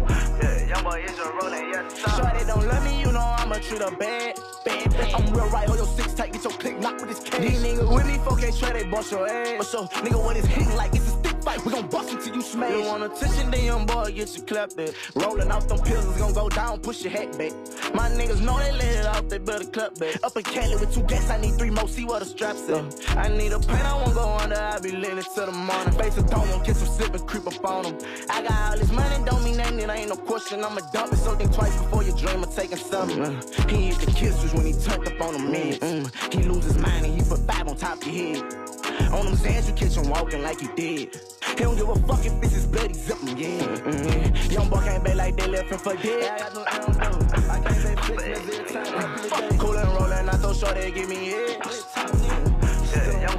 Yeah, 0.76 0.96
young 0.96 1.08
is 1.08 1.18
a 1.18 1.32
rolling, 1.32 1.68
yes. 1.70 2.16
Shorty 2.16 2.44
don't 2.44 2.66
love 2.66 2.84
me, 2.84 3.00
you 3.00 3.12
know 3.12 3.18
I'ma 3.20 3.54
treat 3.56 3.80
her 3.80 3.90
bad. 3.96 4.38
Bad, 4.64 4.90
bad. 4.90 5.14
I'm 5.14 5.32
real 5.32 5.48
right, 5.48 5.66
hold 5.66 5.78
your 5.78 5.86
six 5.86 6.14
tight, 6.14 6.32
get 6.32 6.44
your 6.44 6.52
click 6.52 6.80
locked 6.80 7.00
with 7.00 7.10
this 7.10 7.20
cash. 7.20 7.40
These 7.40 7.62
niggas 7.62 7.94
with 7.94 8.06
me, 8.06 8.14
4K 8.18 8.58
try, 8.58 8.72
they 8.72 8.84
bust 8.84 9.10
your 9.12 9.28
ass. 9.28 9.54
But 9.58 9.66
so, 9.66 9.86
nigga, 9.86 10.22
what 10.22 10.36
is 10.36 10.44
hitting 10.46 10.74
like 10.76 10.94
it's 10.94 11.06
a 11.06 11.10
stick 11.10 11.25
fight. 11.46 11.64
We 11.64 11.72
gon' 11.72 11.86
bust 11.86 12.12
until 12.12 12.34
you 12.34 12.42
smash. 12.42 12.72
You 12.72 12.82
want 12.82 13.04
attention, 13.04 13.50
then 13.50 13.64
young 13.64 13.86
boy 13.86 14.10
get 14.10 14.36
your 14.36 14.44
clap 14.46 14.74
back. 14.74 14.90
Rolling 15.14 15.50
off 15.50 15.68
them 15.68 15.78
pills, 15.78 16.04
it's 16.04 16.18
gon' 16.18 16.34
go 16.34 16.48
down, 16.48 16.80
push 16.80 17.02
your 17.04 17.12
hat 17.12 17.30
back. 17.38 17.52
My 17.94 18.10
niggas 18.10 18.40
know 18.40 18.58
they 18.58 18.72
let 18.72 18.96
it 19.00 19.06
out, 19.06 19.28
they 19.28 19.38
better 19.38 19.64
clap 19.64 19.94
back. 19.98 20.16
Up 20.24 20.36
in 20.36 20.42
Cali 20.42 20.76
with 20.76 20.92
two 20.92 21.02
gas, 21.02 21.30
I 21.30 21.40
need 21.40 21.54
three 21.56 21.70
more, 21.70 21.88
see 21.88 22.04
what 22.04 22.18
the 22.20 22.26
straps 22.26 22.68
at. 22.68 22.84
I 23.16 23.28
need 23.28 23.52
a 23.52 23.60
pain, 23.60 23.86
I 23.92 23.94
won't 23.94 24.14
go 24.14 24.28
under, 24.42 24.56
I 24.56 24.80
be 24.80 24.90
lit 24.90 25.24
till 25.34 25.46
the 25.46 25.52
morning. 25.52 25.94
Face 25.94 26.18
a 26.18 26.22
dome, 26.22 26.48
won't 26.50 26.64
kiss 26.64 26.78
some 26.78 26.88
slip 26.88 27.14
and 27.14 27.26
creep 27.26 27.46
up 27.46 27.64
on 27.64 27.82
them. 27.84 27.98
I 28.28 28.42
got 28.42 28.72
all 28.72 28.78
this 28.78 28.90
money, 28.90 29.24
don't 29.24 29.44
mean 29.44 29.56
nothing, 29.56 29.78
it 29.78 29.88
ain't 29.88 30.08
no 30.08 30.16
question. 30.16 30.64
I'ma 30.64 30.80
dump 30.92 31.12
it, 31.12 31.18
so 31.18 31.36
think 31.36 31.54
twice 31.54 31.76
before 31.80 32.02
you 32.02 32.12
dream 32.16 32.42
of 32.42 32.54
taking 32.54 32.78
something. 32.78 33.20
Uh, 33.20 33.68
he 33.68 33.86
used 33.86 34.00
to 34.00 34.10
kiss 34.12 34.44
us 34.44 34.52
when 34.52 34.66
he 34.66 34.72
turned 34.72 35.06
up 35.06 35.20
on 35.20 35.32
the 35.34 35.38
meds. 35.38 35.78
Mm, 35.78 36.34
he 36.34 36.42
lose 36.42 36.64
his 36.64 36.78
mind 36.78 37.06
and 37.06 37.14
he 37.14 37.22
put 37.28 37.38
five 37.46 37.68
on 37.68 37.76
top 37.76 38.02
of 38.02 38.08
your 38.08 38.34
head. 38.34 38.66
On 39.12 39.24
them 39.24 39.36
sands, 39.36 39.68
you 39.68 39.74
catch 39.74 39.94
him 39.94 40.08
walking 40.10 40.42
like 40.42 40.60
he 40.60 40.68
did. 40.74 41.35
He 41.56 41.62
don't 41.62 41.74
give 41.74 41.88
a 41.88 41.94
fuck 42.06 42.26
if 42.26 42.42
it's 42.42 42.52
his 42.52 42.66
bloody 42.66 42.92
something, 42.92 43.38
yeah. 43.38 43.48
Mm-hmm. 43.48 44.52
Young 44.52 44.68
boy 44.68 44.80
can't 44.80 45.02
bet 45.02 45.16
like 45.16 45.36
they 45.36 45.46
left 45.46 45.70
him 45.70 45.78
for 45.78 45.96
dead. 45.96 46.22
Yeah, 46.22 46.34
I 46.34 46.38
got 46.38 46.54
no, 46.54 46.64
I 46.66 46.78
don't 46.78 46.98
know. 46.98 47.50
I 47.50 47.60
can't 47.60 47.76
say 47.76 47.94
bet 48.14 48.38
fix 48.38 48.72
time. 48.72 49.58
Cool 49.58 49.78
and 49.78 49.88
rollin', 49.88 50.28
I 50.28 50.36
throw 50.36 50.52
short, 50.52 50.74
they 50.74 50.90
give 50.90 51.08
me 51.08 51.30
it. 51.30 52.45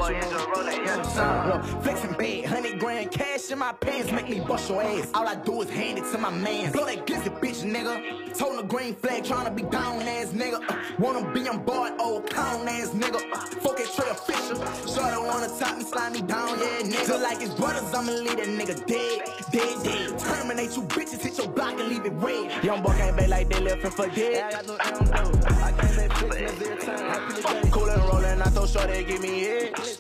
Yeah, 0.09 0.21
young 0.21 0.21
boy 0.21 0.27
is 0.27 0.31
a 0.31 0.47
rolling, 0.49 0.85
yes, 0.85 1.15
sir. 1.15 1.81
Flexing 1.81 2.13
bad, 2.13 2.45
hundred 2.45 2.79
grand 2.79 3.11
cash 3.11 3.51
in 3.51 3.59
my 3.59 3.73
pants 3.73 4.11
make 4.11 4.29
me 4.29 4.39
bust 4.39 4.69
your 4.69 4.81
ass. 4.81 5.11
All 5.13 5.27
I 5.27 5.35
do 5.35 5.61
is 5.61 5.69
hand 5.69 5.97
it 5.97 6.11
to 6.11 6.17
my 6.17 6.29
man. 6.29 6.71
Blow 6.71 6.85
that 6.85 7.05
glizzy 7.05 7.29
bitch, 7.41 7.63
nigga. 7.63 8.37
Told 8.37 8.59
the 8.59 8.63
green 8.63 8.95
flag, 8.95 9.23
tryna 9.23 9.55
be 9.55 9.63
down 9.63 10.01
ass 10.01 10.27
nigga. 10.27 10.63
Uh, 10.69 10.75
wanna 10.99 11.29
be 11.33 11.47
on 11.47 11.63
board, 11.63 11.93
old 11.99 12.29
clown 12.29 12.67
ass 12.67 12.89
nigga. 12.89 13.19
Uh, 13.31 13.37
fuck 13.61 13.79
it, 13.79 13.89
Trey 13.95 14.09
official. 14.09 14.57
Shorty 14.87 15.17
wanna 15.17 15.49
top 15.59 15.75
and 15.75 15.85
slide 15.85 16.13
me 16.13 16.21
down, 16.21 16.57
yeah, 16.59 16.81
nigga. 16.83 17.07
Just 17.07 17.23
like 17.23 17.41
his 17.41 17.53
brothers, 17.55 17.93
I'ma 17.93 18.11
leave 18.11 18.37
that 18.37 18.47
nigga 18.47 18.85
dead, 18.85 19.21
dead, 19.51 19.83
dead. 19.83 20.19
Terminate 20.19 20.75
you 20.75 20.83
bitches, 20.83 21.21
hit 21.21 21.37
your 21.37 21.49
block 21.49 21.79
and 21.79 21.89
leave 21.89 22.05
it 22.05 22.13
red. 22.13 22.63
Young 22.63 22.81
boy 22.81 22.93
can't 22.93 23.17
bet 23.17 23.29
like 23.29 23.49
they 23.49 23.59
left 23.59 23.81
him 23.81 23.91
for 23.91 24.07
dead. 24.07 24.33
Yeah, 24.33 24.47
I 24.47 24.51
got 24.51 24.67
no, 24.67 24.77
I 24.79 24.91
don't 24.91 25.09
know. 25.11 25.47
I 25.49 25.71
can't 25.71 25.95
bet 25.97 26.81
time. 26.81 27.71
Cool 27.71 27.89
and 27.89 28.01
rollin', 28.03 28.41
I 28.41 28.45
throw 28.45 28.65
shorty, 28.65 29.03
give 29.03 29.21
me 29.21 29.41
it. 29.41 29.96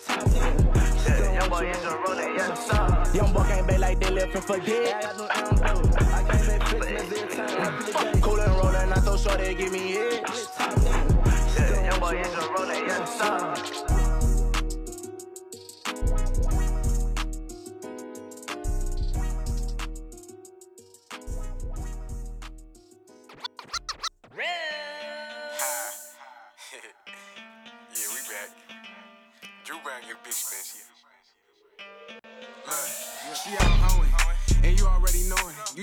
Young 1.33 1.49
boy 1.49 1.69
is 1.69 1.83
a 1.83 1.97
rolling, 1.97 2.35
yes, 2.35 2.67
sir. 2.67 3.17
Young 3.17 3.33
boy 3.33 3.47
like 3.79 3.99
they 3.99 4.09
left 4.09 4.33
him 4.33 4.41
for 4.41 4.59
dead. 4.59 4.95
I 4.95 5.01
got 5.01 5.17
no, 5.17 5.27
I 5.29 5.41
don't 5.41 5.59
know. 5.61 5.97
I 5.99 6.23
can't 6.23 6.47
time. 7.93 8.21
Cool 8.21 8.39
and 8.39 8.53
rollin', 8.53 8.91
I 8.91 8.95
throw 8.95 9.17
shorty, 9.17 9.53
give 9.55 9.71
me 9.71 9.93
it. 9.93 10.23
Young 11.85 11.99
boy 11.99 12.19
is 12.19 12.33
a 12.33 12.47
rolling, 12.49 12.85
yes, 12.85 13.17
sir. 13.17 14.06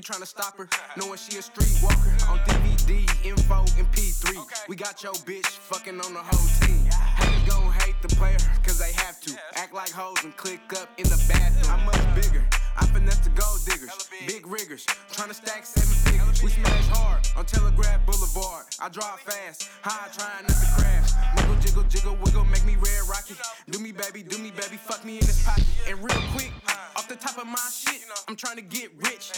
You 0.05 0.13
tryna 0.13 0.27
stop 0.27 0.59
her, 0.59 0.69
knowing 0.99 1.17
she 1.17 1.39
a 1.39 1.41
streetwalker. 1.41 2.29
On 2.29 2.39
DVD, 2.41 3.09
info, 3.25 3.61
and 3.79 3.91
P3. 3.91 4.69
We 4.69 4.77
got 4.77 5.03
your 5.03 5.15
bitch 5.25 5.47
fucking 5.47 5.99
on 5.99 6.13
the 6.13 6.21
whole 6.21 6.49
team. 6.61 6.85
Haters 6.91 7.49
gon' 7.49 7.73
hate 7.73 7.97
the 8.03 8.09
player, 8.17 8.37
cause 8.63 8.79
they 8.79 8.93
have 8.93 9.19
to. 9.21 9.33
Act 9.55 9.73
like 9.73 9.89
hoes 9.89 10.23
and 10.23 10.37
click 10.37 10.61
up 10.75 10.91
in 10.99 11.05
the 11.05 11.17
bathroom. 11.27 11.73
I'm 11.73 11.87
much 11.87 12.15
bigger. 12.15 12.45
I 12.77 12.87
finesse 12.87 13.19
the 13.21 13.31
gold 13.31 13.61
diggers, 13.65 14.11
big 14.27 14.47
riggers, 14.47 14.85
tryna 15.13 15.35
stack 15.35 15.65
seven 15.65 15.95
figures. 16.11 16.43
We 16.43 16.51
smash 16.51 16.89
hard 16.89 17.27
on 17.37 17.47
Telegraph 17.47 18.05
Boulevard. 18.05 18.67
I 18.81 18.89
drive 18.89 19.21
fast, 19.21 19.71
high 19.83 20.11
trying 20.11 20.43
not 20.43 20.59
to 20.59 20.83
crash. 20.83 21.11
Wiggle, 21.37 21.57
jiggle, 21.63 21.85
jiggle, 21.85 22.17
wiggle, 22.17 22.45
make 22.45 22.65
me 22.67 22.75
red 22.75 23.09
rocket. 23.09 23.39
Do 23.71 23.79
me, 23.79 23.93
baby, 23.93 24.23
do 24.23 24.39
me, 24.39 24.51
baby, 24.51 24.77
fuck 24.77 25.05
me 25.05 25.15
in 25.15 25.27
this 25.27 25.45
pocket. 25.45 25.65
And 25.89 25.99
real 25.99 26.23
quick, 26.35 26.53
off 26.97 27.07
the 27.09 27.17
top 27.17 27.39
of 27.39 27.47
my 27.47 27.63
shit, 27.71 28.03
I'm 28.29 28.35
trying 28.35 28.57
to 28.57 28.63
get 28.63 28.91
rich. 28.99 29.33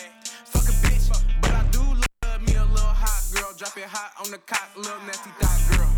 Hot 3.96 4.12
on 4.24 4.30
the 4.30 4.38
cock, 4.38 4.68
little 4.76 5.00
nasty 5.06 5.30
thought 5.40 5.78
girl. 5.78 5.88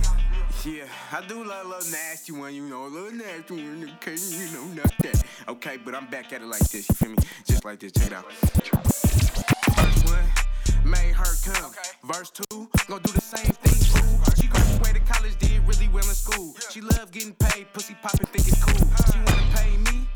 Yeah, 0.64 0.84
I 1.12 1.26
do 1.26 1.44
love 1.44 1.66
a 1.66 1.68
little 1.68 1.90
nasty 1.90 2.32
one, 2.32 2.54
you 2.54 2.62
know, 2.68 2.86
a 2.86 2.86
little 2.86 3.10
nasty 3.10 3.54
one, 3.54 3.90
okay, 3.96 4.14
you 4.14 4.46
know, 4.54 4.64
not 4.66 4.92
that. 5.02 5.24
Okay, 5.48 5.78
but 5.84 5.94
I'm 5.96 6.06
back 6.06 6.32
at 6.32 6.42
it 6.42 6.46
like 6.46 6.60
this, 6.70 6.88
you 6.88 6.94
feel 6.94 7.10
me? 7.10 7.16
Just 7.44 7.64
like 7.64 7.80
this, 7.80 7.90
check 7.92 8.06
it 8.06 8.12
out. 8.12 8.30
First 8.32 10.04
one, 10.06 10.26
made 10.84 11.14
her 11.14 11.32
come. 11.42 11.72
Verse 12.04 12.30
two, 12.30 12.68
gonna 12.86 13.02
do 13.02 13.12
the 13.12 13.20
same 13.20 13.52
thing. 13.66 13.78
She 14.40 14.46
graduated 14.46 15.04
college, 15.06 15.36
did 15.38 15.60
really 15.66 15.88
well 15.88 16.06
in 16.06 16.14
school. 16.14 16.54
She 16.70 16.80
love 16.80 17.10
getting 17.10 17.34
paid, 17.34 17.66
pussy 17.72 17.96
poppin', 18.00 18.26
think 18.26 18.46
it's 18.46 18.62
cool. 18.62 18.86
She 19.10 19.18
wanna 19.18 19.56
pay 19.56 19.76
me, 19.90 20.06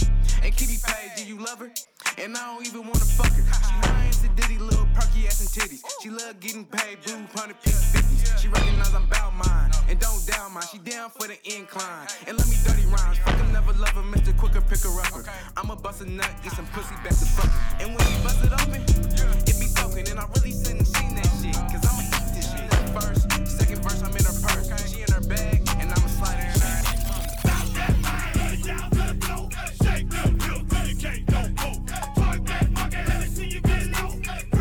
and 0.44 0.56
keep 0.56 0.68
Kitty 0.68 0.78
paid, 0.86 1.16
do 1.16 1.24
you 1.24 1.38
love 1.38 1.58
her? 1.58 1.72
And 2.18 2.36
I 2.36 2.54
don't 2.54 2.66
even 2.66 2.82
wanna 2.82 3.04
fuck 3.04 3.32
her. 3.32 3.42
She 3.42 3.74
high 3.88 4.06
into 4.06 4.28
Diddy, 4.36 4.58
little 4.58 4.86
perky 4.94 5.26
ass 5.26 5.40
and 5.40 5.48
titties. 5.48 5.82
She 6.02 6.10
love 6.10 6.38
getting 6.40 6.64
paid, 6.64 7.02
blue, 7.04 7.24
hundred 7.34 7.60
pick 7.62 7.74
fifties. 7.74 8.40
She 8.40 8.48
recognize 8.48 8.94
I'm 8.94 9.06
bout 9.08 9.34
mine, 9.34 9.70
and 9.88 9.98
don't 9.98 10.24
doubt 10.26 10.52
mine. 10.52 10.64
She 10.70 10.78
down 10.78 11.10
for 11.10 11.26
the 11.26 11.38
incline, 11.44 12.06
and 12.26 12.36
let 12.36 12.46
me 12.48 12.56
dirty 12.64 12.86
rhymes. 12.86 13.18
Fuck 13.18 13.36
him, 13.36 13.52
never 13.52 13.72
love 13.74 13.96
her, 13.96 14.02
Mr. 14.02 14.36
Quicker, 14.36 14.60
pick 14.60 14.80
her 14.80 15.00
upper. 15.00 15.24
I'ma 15.56 15.74
bust 15.76 16.02
a 16.02 16.10
nut, 16.10 16.30
get 16.42 16.52
some 16.52 16.66
pussy 16.74 16.94
back 17.02 17.16
to 17.16 17.26
fuck 17.36 17.50
her. 17.50 17.84
And 17.84 17.94
when 17.94 18.04
she 18.06 18.16
bust 18.22 18.44
it 18.44 18.52
open, 18.52 18.82
it 19.48 19.56
be 19.58 19.68
broken, 19.74 20.04
and 20.10 20.20
I 20.20 20.26
really 20.36 20.52
shouldn't 20.52 20.86
seen 20.86 21.14
that 21.16 21.30
shit, 21.40 21.56
cause 21.70 21.81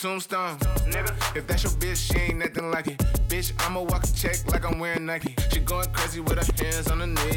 tombstone. 0.00 0.56
Nigga. 0.88 1.36
If 1.36 1.46
that's 1.46 1.62
your 1.62 1.72
bitch, 1.72 2.10
she 2.10 2.18
ain't 2.18 2.38
nothing 2.38 2.70
like 2.70 2.86
it. 2.86 2.98
Bitch, 3.28 3.52
I'ma 3.66 3.82
walk 3.82 4.04
a 4.04 4.12
check 4.14 4.36
like 4.50 4.64
I'm 4.64 4.78
wearing 4.78 5.04
Nike. 5.04 5.34
She 5.52 5.60
going 5.60 5.90
crazy 5.92 6.20
with 6.20 6.38
her 6.38 6.64
hands 6.64 6.90
on 6.90 7.00
her 7.00 7.06
knees. 7.06 7.29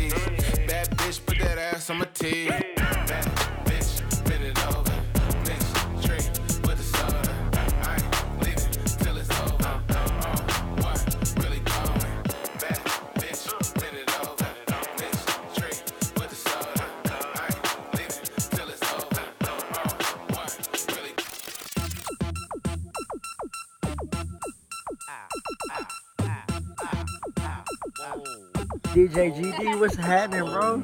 JGD, 29.13 29.79
what's 29.79 29.95
happening, 29.95 30.43
bro? 30.45 30.79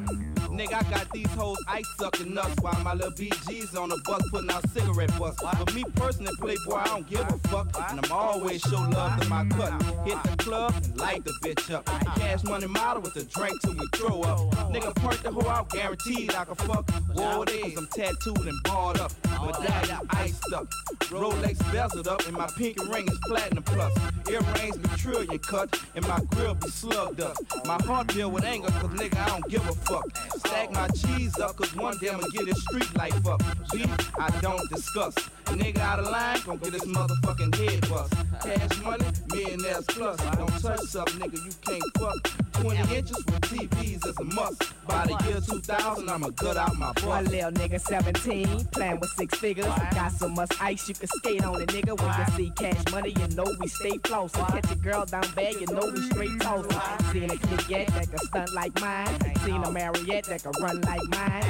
Nigga, 0.52 0.74
I 0.74 0.90
got 0.92 1.12
these 1.12 1.32
hoes 1.34 1.58
ice 1.68 1.88
sucking 1.98 2.32
nuts 2.32 2.62
while 2.62 2.80
my 2.84 2.94
little 2.94 3.12
BG's 3.14 3.76
on 3.76 3.90
the 3.90 4.00
bus 4.06 4.22
putting 4.30 4.52
out 4.52 4.70
cigarette 4.70 5.18
butts. 5.18 5.42
But 5.42 5.74
me 5.74 5.84
personally, 5.96 6.32
Playboy, 6.38 6.76
I 6.76 6.86
don't 6.86 7.10
give 7.10 7.22
a 7.22 7.38
fuck. 7.48 7.76
And 7.90 8.06
I'm 8.06 8.12
always 8.12 8.62
show 8.62 8.82
love 8.82 9.20
to 9.20 9.30
my 9.30 9.46
cut. 9.46 9.82
Hit 10.06 10.22
the 10.22 10.36
club 10.38 10.76
and 10.76 10.96
light 11.00 11.26
the 11.26 11.32
bitch 11.42 11.74
up. 11.74 11.86
Cash 12.18 12.44
money 12.44 12.68
model 12.68 13.02
with 13.02 13.16
a 13.16 13.24
drink 13.24 13.60
till 13.62 13.74
we 13.74 13.88
throw 13.96 14.22
up. 14.22 14.40
Nigga, 14.72 14.94
perk 14.96 15.24
the 15.24 15.32
hoe 15.32 15.50
out, 15.50 15.70
guaranteed 15.70 16.32
I 16.36 16.46
can 16.46 16.56
fuck. 16.56 16.88
Whoa, 17.14 17.42
it 17.44 17.50
is, 17.50 17.78
I'm 17.78 17.88
tattooed 17.88 18.46
and 18.46 18.64
barred 18.64 19.00
up. 19.00 19.12
Medallion 19.46 20.00
iced 20.12 20.54
up. 20.54 20.68
Rolex 21.10 21.58
bezeled 21.72 22.08
up, 22.08 22.26
and 22.28 22.36
my 22.38 22.48
pinky 22.58 22.86
ring 22.88 23.08
is 23.08 23.18
platinum 23.26 23.64
plus. 23.64 23.94
Earrings 24.30 24.78
be 24.78 24.90
trillion 24.98 25.40
cut, 25.40 25.82
and 25.96 26.08
my 26.08 26.20
grill 26.32 26.56
be 26.56 26.70
slugged 26.70 27.22
up. 27.22 27.36
My 27.66 27.82
heart 27.84 28.08
deal 28.08 28.30
with 28.32 28.44
anger, 28.44 28.70
cause 28.72 28.92
nigga, 28.92 29.18
I 29.18 29.30
don't 29.30 29.50
give 29.50 29.68
a 29.68 29.74
fuck. 29.74 30.06
Stack 30.38 30.72
my 30.72 30.88
cheese 30.90 31.38
up, 31.40 31.56
cause 31.56 31.76
one 31.76 31.98
day 32.00 32.10
I'ma 32.10 32.28
get 32.34 32.48
his 32.48 32.62
street 32.64 32.96
life 32.96 33.26
up. 33.26 33.42
Beef, 33.72 34.20
I 34.20 34.30
don't 34.42 34.70
discuss. 34.70 35.16
Nigga 35.46 35.80
out 35.80 36.00
of 36.00 36.10
line, 36.10 36.38
gon' 36.46 36.58
get 36.58 36.74
his 36.74 36.84
motherfucking 36.84 37.56
head 37.56 37.90
bust. 37.90 38.14
Cash 38.44 38.84
money, 38.84 39.06
millionaires 39.34 39.86
plus. 39.88 40.18
Don't 40.36 40.62
touch 40.62 40.96
up, 40.96 41.10
nigga, 41.18 41.44
you 41.44 41.52
can't 41.66 41.84
fuck. 41.98 42.62
20 42.62 42.96
inches 42.96 43.18
with 43.26 43.42
TVs 43.42 44.06
is 44.08 44.18
a 44.20 44.24
must. 44.24 44.64
By 44.86 45.06
the 45.08 45.26
year 45.26 45.40
2000, 45.42 46.08
I'ma 46.10 46.30
gut 46.30 46.58
out 46.58 46.78
my 46.78 46.92
butt. 46.94 47.06
My 47.06 47.22
little 47.22 47.52
nigga 47.52 47.80
17, 47.82 48.66
playing 48.66 49.00
with 49.00 49.10
16 49.12 49.29
six 49.30 49.40
figures. 49.40 49.66
Got 49.66 50.12
so 50.12 50.30
much 50.30 50.52
ice 50.60 50.88
you 50.88 50.96
can 50.96 51.08
skate 51.08 51.44
on 51.44 51.62
it, 51.62 51.70
nigga. 51.70 52.00
When 52.00 52.20
you 52.20 52.36
see 52.36 52.52
cash 52.52 52.92
money, 52.92 53.10
you 53.18 53.36
know 53.36 53.46
we 53.60 53.68
stay 53.68 53.98
flossing. 54.00 54.48
Catch 54.48 54.72
a 54.72 54.76
girl 54.76 55.06
down 55.06 55.24
bad, 55.36 55.56
you 55.56 55.68
know 55.68 55.92
we 55.94 56.02
straight 56.02 56.40
tossing. 56.42 56.99
Seen 57.20 57.32
a 57.32 57.36
kid 57.38 57.70
yet 57.70 57.88
that 57.88 58.10
can 58.10 58.18
stunt 58.20 58.54
like 58.54 58.80
mine. 58.80 59.36
Seen 59.44 59.62
a 59.62 59.70
Mariette 59.70 60.24
that 60.28 60.42
can 60.42 60.54
run 60.62 60.80
like 60.82 61.04
mine. 61.10 61.44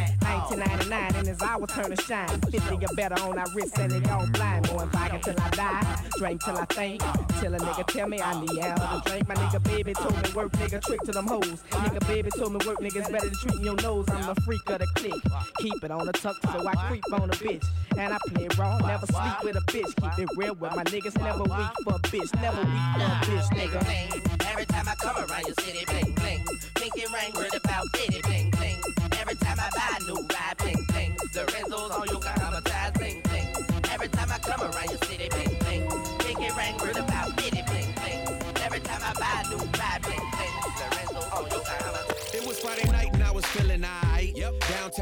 1999 0.50 1.16
and 1.16 1.28
it's 1.28 1.44
our 1.44 1.68
turn 1.68 1.96
to 1.96 2.02
shine. 2.02 2.42
50 2.50 2.74
or 2.74 2.96
better 2.96 3.22
on 3.22 3.38
our 3.38 3.46
wrist 3.54 3.78
and 3.78 3.92
they 3.92 4.10
all 4.10 4.26
blind. 4.32 4.68
Going 4.68 4.90
back 4.90 5.14
until 5.14 5.36
I 5.40 5.50
die, 5.52 6.02
drink 6.18 6.44
till 6.44 6.58
I 6.58 6.66
think. 6.66 7.02
Till 7.40 7.54
a 7.54 7.60
nigga 7.60 7.86
tell 7.86 8.08
me 8.08 8.20
I 8.20 8.42
need 8.42 8.60
out 8.62 8.82
and 8.82 9.04
drink. 9.04 9.28
My 9.28 9.36
nigga 9.36 9.64
baby 9.64 9.94
told 9.94 10.16
me 10.16 10.34
work 10.34 10.52
nigga 10.54 10.84
trick 10.84 11.02
to 11.02 11.12
them 11.12 11.28
hoes. 11.28 11.62
Nigga 11.70 12.08
baby 12.08 12.32
told 12.36 12.54
me 12.54 12.66
work 12.66 12.80
niggas 12.80 13.12
better 13.12 13.30
than 13.30 13.38
treating 13.38 13.64
your 13.64 13.76
nose. 13.76 14.10
I'm 14.10 14.26
the 14.26 14.42
freak 14.42 14.68
of 14.72 14.80
the 14.80 14.88
clique. 14.96 15.24
Keep 15.60 15.84
it 15.84 15.92
on 15.92 16.08
the 16.08 16.14
tuck 16.14 16.38
so 16.52 16.68
I 16.68 16.74
creep 16.88 17.04
on 17.14 17.30
a 17.30 17.34
bitch. 17.34 17.64
And 17.96 18.12
I 18.12 18.18
play 18.30 18.48
raw, 18.58 18.80
never 18.80 19.06
sleep 19.06 19.44
with 19.44 19.56
a 19.56 19.62
bitch. 19.72 19.94
Keep 20.16 20.30
it 20.30 20.30
real 20.36 20.56
with 20.56 20.76
my 20.76 20.84
niggas. 20.86 21.16
Never 21.22 21.44
weak 21.44 21.74
for 21.84 21.94
a 21.94 22.00
bitch. 22.10 22.42
Never 22.42 22.58
weak 22.58 22.90
for 22.98 23.06
a 23.06 23.38
bitch, 23.38 23.50
nigga. 23.52 24.39
Every 24.60 24.74
time 24.74 24.90
I 24.90 24.96
come 24.96 25.16
around 25.16 25.46
your 25.48 25.56
city, 25.62 25.86
bling 25.86 26.12
bling. 26.16 26.44
Pinky 26.76 27.06
ring, 27.14 27.32
word 27.34 27.56
about 27.56 27.86
bitty, 27.94 28.20
bling 28.24 28.52
bling. 28.52 28.82
Every 29.18 29.36
time 29.36 29.58
I 29.58 29.70
buy 29.74 29.99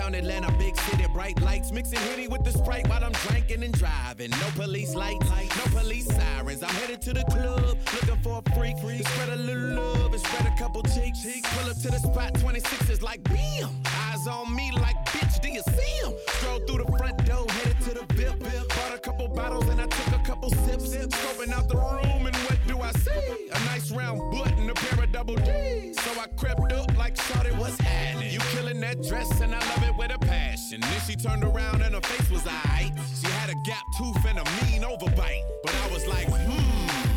Downtown 0.08 0.24
Atlanta, 0.24 0.58
big 0.58 0.78
city, 0.78 1.06
bright 1.12 1.42
lights. 1.42 1.74
Mixing 1.74 2.00
Henny 2.00 2.30
with 2.30 2.46
the 2.46 2.52
Sprite 2.52 2.88
while 2.88 3.04
I'm 3.04 3.12
drinking 3.28 3.64
and 3.64 3.74
driving. 3.74 4.30
No 4.32 4.48
police 4.56 4.96
lights, 4.96 5.30
no 5.30 5.80
police 5.80 6.06
sirens. 6.06 6.64
I'm 6.64 6.70
headed 6.76 7.02
to 7.02 7.14
the 7.14 7.26
club, 7.26 7.78
looking 7.94 8.22
for 8.24 8.42
a 8.46 8.56
freak. 8.56 8.78
To 8.78 9.04
spread 9.04 9.30
a 9.30 9.36
little 9.36 9.76
love 9.76 10.14
and 10.14 10.22
spread 10.22 10.54
a 10.54 10.58
couple 10.58 10.82
cheeks. 10.84 11.26
Pull 11.26 11.70
up 11.70 11.78
to 11.82 11.90
the 11.90 12.00
spot, 12.00 12.40
26 12.40 12.90
is 12.90 13.02
like 13.02 13.22
bam. 13.24 13.70
Eyes 13.86 14.28
on 14.28 14.56
me 14.56 14.72
like 14.72 14.96
bitch, 15.08 15.42
do 15.42 15.50
you 15.50 15.62
see 15.76 16.08
him? 16.08 16.14
Stroll 16.40 16.60
through 16.60 16.86
the 16.86 16.98
front 16.98 17.26
door, 17.26 17.46
headed 17.50 17.82
to 17.82 17.94
the 17.96 18.14
VIP. 18.14 18.40
Bought 18.40 18.96
a 18.96 19.00
couple 19.00 19.28
bottles 19.28 19.68
and 19.68 19.82
I 19.82 19.88
took 19.88 20.22
a 20.22 20.24
couple 20.24 20.50
sips. 20.52 20.96
Scoping 20.96 21.52
out 21.52 21.68
the 21.68 21.76
room 21.76 22.28
and 22.28 22.36
what 22.48 22.60
do 22.66 22.80
I 22.80 22.92
see? 22.94 23.50
A 23.52 23.60
nice 23.66 23.92
round 23.92 24.32
butt 24.32 24.54
and 24.58 24.70
a 24.70 24.74
pair 24.74 25.04
of 25.04 25.12
double 25.12 25.36
D's. 25.36 25.67
That 28.88 29.04
dress 29.04 29.42
and 29.42 29.54
I 29.54 29.60
love 29.60 29.84
it 29.84 29.96
with 29.98 30.16
a 30.16 30.20
passion. 30.20 30.80
Then 30.80 31.02
she 31.06 31.16
turned 31.16 31.44
around 31.44 31.82
and 31.82 31.94
her 31.94 32.02
face 32.02 32.30
was 32.30 32.44
aight. 32.44 32.96
She 33.20 33.28
had 33.28 33.50
a 33.50 33.56
gap 33.66 33.84
tooth 33.98 34.24
and 34.26 34.40
a 34.40 34.44
mean 34.64 34.84
overbite. 34.84 35.44
But 35.64 35.76
I 35.76 35.94
was 35.94 36.08
like, 36.08 36.28
hmm. 36.30 37.17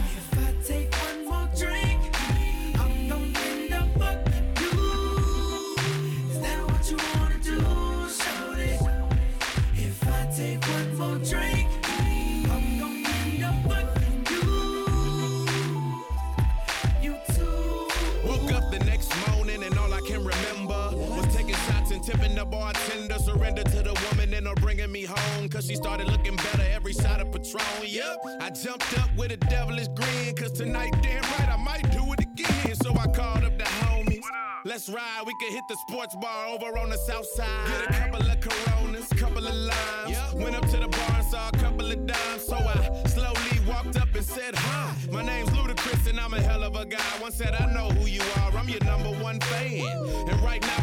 Surrender 23.24 23.62
to 23.62 23.82
the 23.82 23.94
woman 24.08 24.34
and 24.34 24.46
her 24.46 24.54
bringing 24.56 24.90
me 24.90 25.04
home. 25.04 25.48
Cause 25.48 25.66
she 25.66 25.76
started 25.76 26.08
looking 26.08 26.36
better 26.36 26.64
every 26.70 26.92
shot 26.92 27.20
of 27.20 27.30
Patron. 27.32 27.64
Yep, 27.86 28.18
I 28.40 28.50
jumped 28.50 28.98
up 28.98 29.10
with 29.16 29.32
a 29.32 29.36
devilish 29.36 29.88
grin. 29.88 30.34
Cause 30.36 30.52
tonight, 30.52 30.94
damn 31.02 31.22
right, 31.22 31.48
I 31.48 31.56
might 31.56 31.90
do 31.90 32.02
it 32.12 32.20
again. 32.20 32.74
So 32.82 32.92
I 32.92 33.06
called 33.06 33.44
up 33.44 33.58
the 33.58 33.64
homies. 33.64 34.20
Let's 34.64 34.90
ride, 34.90 35.22
we 35.26 35.32
can 35.40 35.52
hit 35.52 35.64
the 35.68 35.76
sports 35.88 36.14
bar 36.20 36.48
over 36.48 36.78
on 36.78 36.90
the 36.90 36.98
south 36.98 37.26
side. 37.26 37.46
Get 37.66 37.90
a 37.90 37.92
couple 37.92 38.30
of 38.30 38.40
coronas, 38.40 39.08
couple 39.16 39.46
of 39.46 39.54
limes. 39.54 40.34
Went 40.34 40.54
up 40.54 40.68
to 40.68 40.76
the 40.76 40.88
bar 40.88 41.12
and 41.14 41.24
saw 41.24 41.48
a 41.48 41.52
couple 41.52 41.90
of 41.90 42.06
dimes. 42.06 42.44
So 42.46 42.56
I 42.56 43.02
slowly 43.08 43.66
walked 43.66 43.96
up 43.96 44.14
and 44.14 44.24
said, 44.24 44.54
Hi, 44.54 44.94
my 45.10 45.22
name's 45.22 45.48
Ludacris 45.50 46.08
and 46.10 46.20
I'm 46.20 46.34
a 46.34 46.40
hell 46.42 46.62
of 46.62 46.76
a 46.76 46.84
guy. 46.84 46.98
One 47.20 47.32
said, 47.32 47.54
I 47.54 47.72
know 47.72 47.88
who 47.88 48.06
you 48.06 48.20
are, 48.36 48.56
I'm 48.56 48.68
your 48.68 48.84
number 48.84 49.10
one 49.22 49.40
fan. 49.40 49.80
And 50.28 50.40
right 50.42 50.60
now 50.60 50.79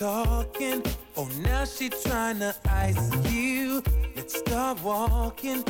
talking. 0.00 0.82
Oh, 1.14 1.28
now 1.42 1.66
she 1.66 1.90
tryna 1.90 2.54
ice 2.70 3.12
you. 3.30 3.82
Let's 4.16 4.38
start 4.38 4.82
walking 4.82 5.62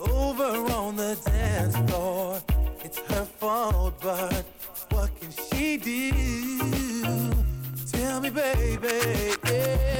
over 0.00 0.50
on 0.72 0.96
the 0.96 1.16
dance 1.24 1.76
floor. 1.88 2.40
It's 2.82 2.98
her 2.98 3.24
fault, 3.24 3.94
but 4.02 4.44
what 4.90 5.10
can 5.20 5.30
she 5.30 5.76
do? 5.76 6.10
Tell 7.92 8.20
me, 8.20 8.30
baby. 8.30 9.36
Yeah. 9.46 9.98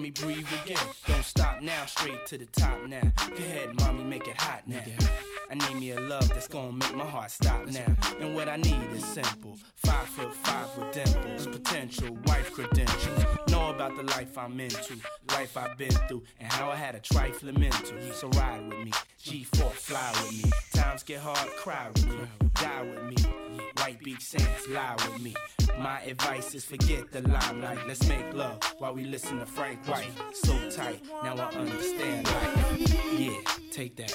Mommy, 0.00 0.10
breathe 0.12 0.46
again. 0.64 0.78
Don't 1.06 1.19
stop 1.22 1.60
now, 1.62 1.86
straight 1.86 2.26
to 2.26 2.38
the 2.38 2.46
top 2.46 2.86
now. 2.86 3.02
Go 3.28 3.36
ahead, 3.36 3.74
mommy, 3.80 4.04
make 4.04 4.26
it 4.28 4.36
hot 4.36 4.62
now. 4.66 4.82
I 5.50 5.54
need 5.54 5.80
me 5.80 5.90
a 5.90 6.00
love 6.00 6.28
that's 6.28 6.48
gonna 6.48 6.72
make 6.72 6.94
my 6.94 7.04
heart 7.04 7.30
stop 7.30 7.66
now. 7.66 7.96
And 8.20 8.34
what 8.34 8.48
I 8.48 8.56
need 8.56 8.92
is 8.94 9.04
simple. 9.04 9.58
Five 9.76 10.06
foot 10.06 10.34
five 10.34 10.68
with 10.76 10.92
dimples, 10.92 11.46
potential 11.46 12.16
wife 12.26 12.52
credentials. 12.52 13.24
Know 13.50 13.70
about 13.70 13.96
the 13.96 14.04
life 14.04 14.38
I'm 14.38 14.60
into, 14.60 14.96
life 15.32 15.56
I've 15.56 15.76
been 15.76 15.90
through, 16.08 16.22
and 16.38 16.52
how 16.52 16.70
I 16.70 16.76
had 16.76 16.94
a 16.94 17.00
trifling 17.00 17.58
mental. 17.58 17.96
So 18.12 18.28
ride 18.28 18.68
with 18.68 18.78
me, 18.78 18.92
G4 19.22 19.72
fly 19.72 20.12
with 20.22 20.44
me. 20.44 20.50
Times 20.72 21.02
get 21.02 21.20
hard, 21.20 21.48
cry 21.56 21.88
with 21.92 22.06
me, 22.08 22.18
die 22.54 22.82
with 22.82 23.02
me. 23.04 23.16
White 23.78 24.00
beach 24.04 24.22
sands, 24.22 24.68
lie 24.68 24.94
with 24.94 25.22
me. 25.22 25.34
My 25.78 26.00
advice 26.02 26.54
is 26.54 26.64
forget 26.64 27.10
the 27.10 27.22
limelight. 27.22 27.78
Let's 27.88 28.06
make 28.08 28.34
love 28.34 28.58
while 28.78 28.94
we 28.94 29.04
listen 29.04 29.38
to 29.38 29.46
Frank 29.46 29.86
White. 29.88 30.10
So 30.34 30.52
tight, 30.70 31.02
now 31.24 31.34
I 31.36 31.54
understand 31.54 32.26
life. 32.26 33.18
Yeah, 33.18 33.32
take 33.70 33.96
that. 33.96 34.14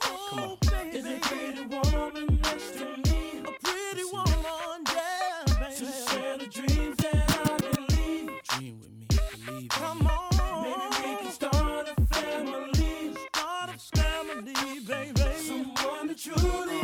Come 0.00 0.38
on. 0.38 0.58
Is 0.92 1.06
a 1.06 1.18
pretty 1.20 1.64
woman 1.66 2.38
next 2.42 2.72
to 2.78 2.84
me? 2.84 3.40
A 3.40 3.52
pretty 3.62 4.04
woman, 4.12 4.84
yeah, 4.94 5.44
baby. 5.46 5.74
To 5.76 5.84
share 5.84 6.38
the 6.38 6.46
dreams 6.46 6.96
that 6.98 7.40
I 7.44 7.56
believe. 7.58 8.30
Dream 8.48 8.80
with 8.80 8.90
me, 8.90 9.06
believe 9.46 9.68
Come 9.70 10.06
on. 10.06 10.62
Maybe 10.62 11.08
we 11.08 11.16
can 11.22 11.30
start 11.32 11.88
a 11.88 12.14
family. 12.14 13.14
Start 13.34 13.70
a 13.70 13.96
family, 13.98 14.80
baby. 14.86 15.30
Someone 15.38 16.06
that 16.08 16.18
truly 16.18 16.83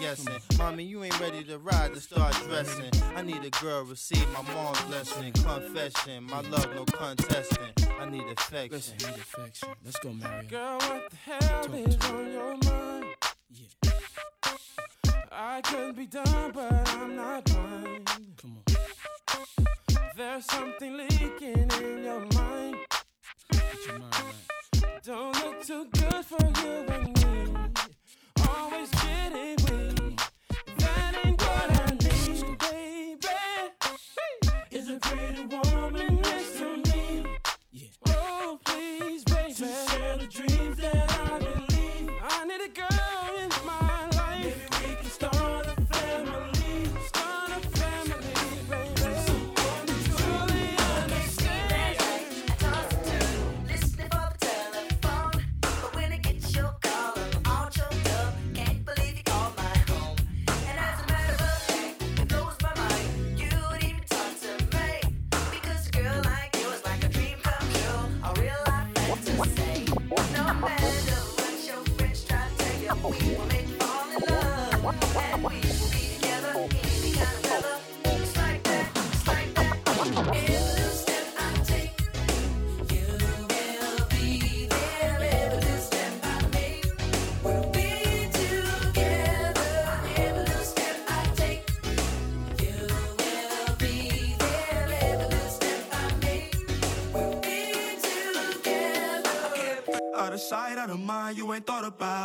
guessing? 0.00 0.34
Mommy, 0.58 0.84
you 0.84 1.02
ain't 1.04 1.18
ready 1.20 1.44
to 1.44 1.58
ride 1.58 1.94
to 1.94 2.00
start 2.00 2.34
dressing. 2.48 2.90
I 3.14 3.22
need 3.22 3.44
a 3.44 3.50
girl 3.50 3.84
receive 3.84 4.26
my 4.32 4.42
mom's 4.54 4.80
blessing. 4.82 5.32
Confession, 5.32 6.24
my 6.24 6.40
love 6.42 6.68
no 6.74 6.84
contesting. 6.84 7.72
I 8.00 8.08
need 8.08 8.24
affection. 8.28 8.72
Listen, 8.72 8.96
need 8.98 9.18
affection. 9.18 9.68
Let's 9.84 9.98
go, 9.98 10.12
Mario. 10.12 10.48
Girl, 10.48 10.78
what 10.78 11.10
the 11.10 11.16
hell 11.16 11.74
is 11.74 11.96
on 12.10 12.32
your 12.32 12.56
mind? 12.64 13.06
Yeah. 13.50 13.90
I 15.30 15.60
could 15.62 15.96
be 15.96 16.06
done, 16.06 16.52
but 16.52 16.88
I'm 16.90 17.16
not 17.16 17.44
blind. 17.44 18.10
Come 18.40 18.58
on. 18.68 18.76
There's 20.16 20.44
something 20.44 20.96
leaking 20.96 21.70
in 21.82 22.04
your 22.04 22.20
mind. 22.34 22.76
Get 23.50 23.86
your 23.86 23.98
mind 23.98 24.14
right. 24.14 25.02
Don't 25.04 25.34
look 25.44 25.62
too 25.64 25.86
good 25.92 26.24
for 26.24 26.62
you 26.62 26.84
and 26.88 27.06
me. 27.06 27.61
Is 34.70 34.88
a 34.88 34.98
pretty 35.00 35.44
woman 35.44 36.21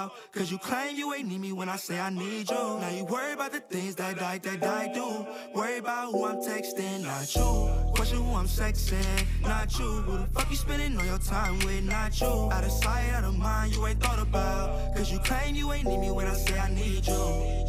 thought. 0.07 0.31
Cause 0.31 0.51
you 0.51 0.57
claim 0.57 0.95
you 0.95 1.13
ain't 1.13 1.27
need 1.27 1.41
me 1.41 1.51
when 1.51 1.69
I 1.69 1.75
say 1.75 1.99
I 1.99 2.09
need 2.09 2.49
you. 2.49 2.55
Now 2.55 2.89
you 2.89 3.05
worry 3.05 3.33
about 3.33 3.51
the 3.51 3.59
things 3.59 3.95
that 3.95 4.21
I, 4.21 4.37
that 4.39 4.63
I 4.63 4.91
do. 4.93 5.25
Worry 5.53 5.77
about 5.77 6.11
who 6.11 6.25
I'm 6.25 6.37
texting, 6.37 7.03
not 7.03 7.33
you. 7.35 7.93
Question 7.93 8.23
who 8.23 8.35
I'm 8.35 8.45
sexing, 8.45 9.25
not 9.41 9.77
you. 9.79 9.85
Who 9.85 10.17
the 10.17 10.25
fuck 10.27 10.49
you 10.49 10.55
spending 10.55 10.97
all 10.97 11.05
your 11.05 11.19
time 11.19 11.59
with, 11.59 11.83
not 11.83 12.19
you. 12.19 12.27
Out 12.27 12.63
of 12.63 12.71
sight, 12.71 13.09
out 13.13 13.23
of 13.23 13.37
mind, 13.37 13.75
you 13.75 13.85
ain't 13.87 14.01
thought 14.01 14.19
about. 14.19 14.95
Cause 14.95 15.11
you 15.11 15.19
claim 15.19 15.55
you 15.55 15.71
ain't 15.73 15.87
need 15.87 15.99
me 15.99 16.11
when 16.11 16.27
I 16.27 16.33
say 16.33 16.59
I 16.59 16.69
need 16.69 17.07
you. 17.07 17.65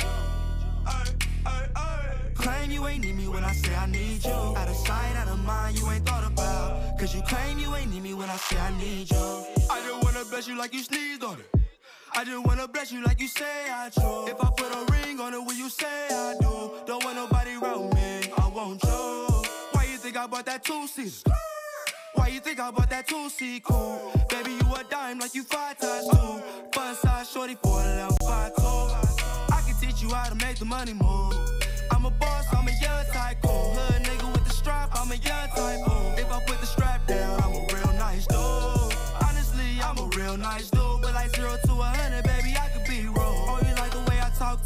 Claim 2.34 2.70
you 2.70 2.86
ain't 2.86 3.04
need 3.04 3.16
me 3.16 3.26
when 3.26 3.42
I 3.44 3.52
say 3.52 3.74
I 3.74 3.86
need 3.86 4.24
you. 4.24 4.30
Out 4.30 4.68
of 4.68 4.76
sight, 4.76 5.16
out 5.16 5.28
of 5.28 5.44
mind, 5.44 5.78
you 5.78 5.90
ain't 5.90 6.06
thought 6.06 6.24
about. 6.24 6.98
Cause 6.98 7.14
you 7.14 7.20
claim 7.22 7.58
you 7.58 7.74
ain't 7.74 7.92
need 7.92 8.02
me 8.02 8.14
when 8.14 8.28
I 8.28 8.36
say 8.36 8.58
I 8.58 8.78
need 8.78 9.10
you. 9.10 9.44
I 9.70 9.80
just 9.80 10.04
wanna 10.04 10.24
bless 10.30 10.46
you 10.46 10.56
like 10.56 10.72
you 10.72 10.82
sneezed 10.82 11.24
on 11.24 11.38
it. 11.40 11.67
I 12.14 12.24
just 12.24 12.44
wanna 12.44 12.66
bless 12.68 12.92
you 12.92 13.02
like 13.04 13.20
you 13.20 13.28
say 13.28 13.70
I 13.70 13.90
do. 13.90 14.26
If 14.26 14.40
I 14.40 14.50
put 14.56 14.72
a 14.72 14.92
ring 14.92 15.20
on 15.20 15.34
it, 15.34 15.38
will 15.44 15.54
you 15.54 15.68
say 15.68 16.08
I 16.10 16.34
do? 16.40 16.72
Don't 16.86 17.04
want 17.04 17.16
nobody 17.16 17.54
around 17.56 17.94
me, 17.94 18.30
I 18.36 18.48
want 18.48 18.82
you. 18.82 19.44
Why 19.72 19.84
you 19.84 19.98
think 19.98 20.16
I 20.16 20.26
bought 20.26 20.46
that 20.46 20.64
two 20.64 20.86
seater? 20.86 21.30
Why 22.14 22.28
you 22.28 22.40
think 22.40 22.58
I 22.58 22.70
bought 22.70 22.90
that 22.90 23.06
two 23.06 23.28
seat 23.28 23.62
cool? 23.64 24.12
Baby, 24.28 24.52
you 24.52 24.74
a 24.74 24.82
dime 24.90 25.18
like 25.18 25.34
you 25.34 25.44
five 25.44 25.78
times 25.78 26.08
two. 26.08 26.42
Fun 26.72 26.94
size 26.96 27.30
shorty 27.30 27.56
for 27.62 27.80
a 27.80 27.84
level 27.84 28.16
five 28.26 28.54
two. 28.56 29.54
I 29.54 29.62
can 29.64 29.76
teach 29.80 30.02
you 30.02 30.10
how 30.10 30.28
to 30.28 30.34
make 30.34 30.56
the 30.58 30.64
money 30.64 30.94
move. 30.94 31.34
I'm 31.90 32.04
a 32.04 32.10
boss, 32.10 32.46
I'm 32.52 32.66
a 32.66 32.72
young 32.82 33.04
tycoon. 33.12 33.50
Hood 33.50 34.02
nigga 34.02 34.32
with 34.32 34.44
the 34.44 34.50
strap, 34.50 34.90
I'm 34.94 35.10
a 35.12 35.16
young 35.16 35.48
tycoon. 35.54 36.18
If 36.18 36.32
I 36.32 36.42
put 36.46 36.60
the 36.60 36.66
strap 36.66 37.06
down, 37.06 37.40
I'm 37.42 37.52
a 37.54 37.66
real 37.74 37.92
nice 37.94 38.26
dude. 38.26 38.96
Honestly, 39.22 39.80
I'm 39.82 39.98
a 39.98 40.06
real 40.16 40.36
nice 40.36 40.70
dude. 40.70 40.97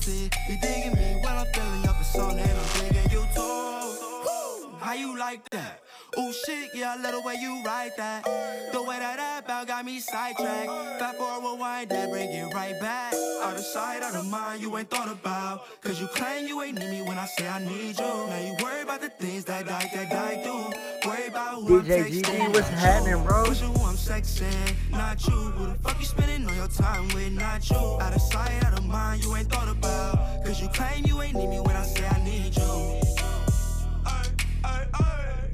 To 0.03 0.11
you? 0.11 0.29
Digging 0.61 0.95
me 0.95 1.15
when 1.23 1.33
I'm 1.33 1.47
feeling 1.55 1.85
your 1.85 1.95
persona 1.95 2.43
and 2.43 2.59
I'm 2.59 2.89
digging 2.89 3.11
you 3.13 3.25
too. 3.35 4.77
How 4.81 4.95
you 4.95 5.17
like 5.17 5.49
that? 5.51 5.81
Ooh 6.19 6.33
shit, 6.33 6.71
yeah, 6.75 6.95
I 6.95 7.03
love 7.03 7.13
the 7.13 7.21
way 7.23 7.37
you 7.41 7.63
write 7.65 7.97
that. 7.97 8.25
The 8.73 8.83
way 8.83 8.99
that 8.99 9.17
that 9.17 9.67
got 9.67 9.85
me 9.85 9.99
sidetracked. 10.01 10.69
Fast 10.99 11.17
forward, 11.17 11.55
rewind 11.55 11.91
that, 11.91 12.11
bring 12.11 12.31
it 12.31 12.53
right 12.53 12.79
back. 12.81 13.15
Out 13.43 13.55
of 13.55 13.65
sight, 13.65 14.03
out 14.03 14.15
of 14.15 14.27
mind, 14.27 14.61
you 14.61 14.77
ain't 14.77 14.91
thought 14.91 15.11
about. 15.11 15.65
Cause 15.81 16.01
you 16.01 16.07
claim 16.09 16.47
you 16.47 16.61
ain't 16.63 16.79
need 16.79 16.91
me 16.91 17.03
when 17.03 17.19
I 17.19 17.27
say 17.27 17.49
I 17.49 17.65
need 17.65 17.99
you. 17.99 18.05
Now 18.05 18.41
you 18.41 18.57
worry 18.63 18.83
about 18.83 19.01
the 19.01 19.09
things 19.09 19.45
that 19.47 19.71
I, 19.71 19.89
that 19.95 20.13
I 20.13 20.43
do. 20.43 21.09
Worry 21.09 21.29
about 21.29 21.63
who 21.63 21.83
DJ 21.83 22.05
I'm 22.05 22.13
GD, 22.13 22.55
what's 22.55 22.69
happening, 22.69 23.25
bro? 23.25 23.45
Who 23.45 23.85
I'm 23.85 23.97
sexing, 23.97 24.75
not 24.91 25.27
you. 25.27 25.33
Who 25.33 25.67
the 25.69 25.75
fuck 25.77 25.99
you 25.99 26.05
spending 26.07 26.47
all 26.47 26.55
your 26.55 26.69
time 26.69 27.09
with, 27.09 27.33
not 27.33 27.69
you. 27.71 27.77
Out 27.77 28.15
of 28.15 28.21
sight, 28.21 28.63
out 28.65 28.79
of 28.79 28.85
mind, 28.85 29.25
you 29.25 29.35
ain't 29.35 29.51
thought 29.51 29.69
about. 29.69 30.45
Cause 30.45 30.61
you 30.61 30.69
claim 30.69 31.07
you 31.07 31.23
ain't 31.23 31.37
need 31.37 31.49
me 31.49 31.61
when 31.61 31.77
I 31.77 31.85
say 31.85 32.07
I 32.07 32.23
need 32.23 32.57
you. 32.57 33.02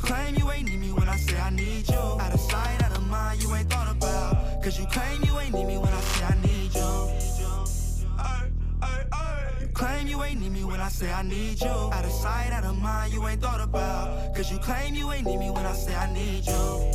Claim 0.08 0.34
you 0.36 0.50
ain't 0.50 0.68
need 0.68 0.80
me 0.80 0.90
when 0.92 1.08
I 1.08 1.16
say 1.16 1.38
I 1.38 1.50
need 1.50 1.86
you. 1.88 1.98
Out 1.98 2.32
of 2.32 2.40
sight, 2.40 2.82
out 2.82 2.96
of 2.96 3.06
mind, 3.08 3.42
you 3.42 3.54
ain't 3.54 3.70
thought 3.70 3.90
about. 3.94 4.62
Cause 4.62 4.78
you 4.80 4.86
claim 4.86 5.22
you 5.22 5.38
ain't 5.38 5.54
need 5.54 5.66
me 5.66 5.76
when 5.76 5.92
I 5.92 6.00
say 6.00 6.24
I 6.24 6.34
need 6.42 6.74
you. 6.74 7.18
I 10.88 10.90
say 10.90 11.12
I 11.12 11.22
need 11.22 11.60
you. 11.60 11.68
Out 11.68 12.02
of 12.02 12.10
sight, 12.10 12.50
out 12.50 12.64
of 12.64 12.78
mind, 12.78 13.12
you 13.12 13.28
ain't 13.28 13.42
thought 13.42 13.60
about. 13.60 14.34
Cause 14.34 14.50
you 14.50 14.56
claim 14.56 14.94
you 14.94 15.12
ain't 15.12 15.26
need 15.26 15.36
me 15.36 15.50
when 15.50 15.66
I 15.66 15.74
say 15.74 15.94
I 15.94 16.10
need 16.14 16.46
you. 16.46 16.92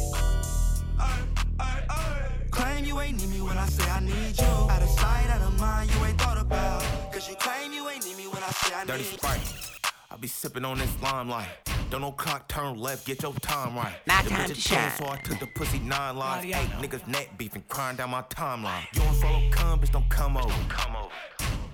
Claim 2.49 2.86
you 2.86 2.99
ain't 2.99 3.19
need 3.19 3.30
me 3.30 3.41
when 3.41 3.56
I 3.56 3.67
say 3.67 3.88
I 3.91 3.99
need 3.99 4.39
you. 4.39 4.45
Out 4.73 4.82
of 4.82 4.89
sight, 4.89 5.30
out 5.30 5.41
of 5.41 5.60
mind, 5.60 5.93
you 5.93 6.06
ain't 6.06 6.19
thought 6.19 6.39
about. 6.39 6.82
Cause 7.13 7.30
you 7.30 7.36
claim 7.36 7.71
you 7.71 7.88
ain't 7.88 8.04
need 8.04 8.17
me 8.17 8.26
when 8.26 8.41
I 8.41 8.49
say 8.49 8.73
I 8.73 8.84
Dirty 8.84 9.04
need 9.04 9.12
you. 9.12 9.17
Sprite. 9.19 9.71
I 10.10 10.15
be 10.15 10.28
sipping 10.28 10.65
on 10.65 10.80
this 10.80 10.99
limelight. 11.04 11.73
Don't 11.93 12.01
no 12.01 12.12
clock 12.12 12.47
turn 12.47 12.79
left, 12.79 13.06
get 13.06 13.21
your 13.21 13.34
time 13.34 13.75
right. 13.75 13.93
Now 14.08 14.23
The 14.23 14.29
time 14.32 14.47
to 14.47 14.56
bitches 14.56 14.67
chillin', 14.67 14.97
shine. 14.97 14.97
So 14.97 15.10
I 15.10 15.17
took 15.17 15.39
the 15.39 15.45
pussy 15.45 15.77
nine 15.77 16.17
lives. 16.17 16.43
Mariano. 16.43 16.63
Eight 16.63 16.89
niggas 16.89 17.08
neck 17.08 17.38
beefing, 17.38 17.63
crying 17.69 17.97
down 17.97 18.10
my 18.10 18.23
timeline. 18.23 18.82
You 18.95 19.01
don't 19.01 19.13
follow 19.17 19.43
cum, 19.51 19.79
bitch, 19.79 19.91
don't 19.91 20.10
come 20.10 20.36
over. 20.36 20.51
Come 20.69 20.95
over. 20.95 21.13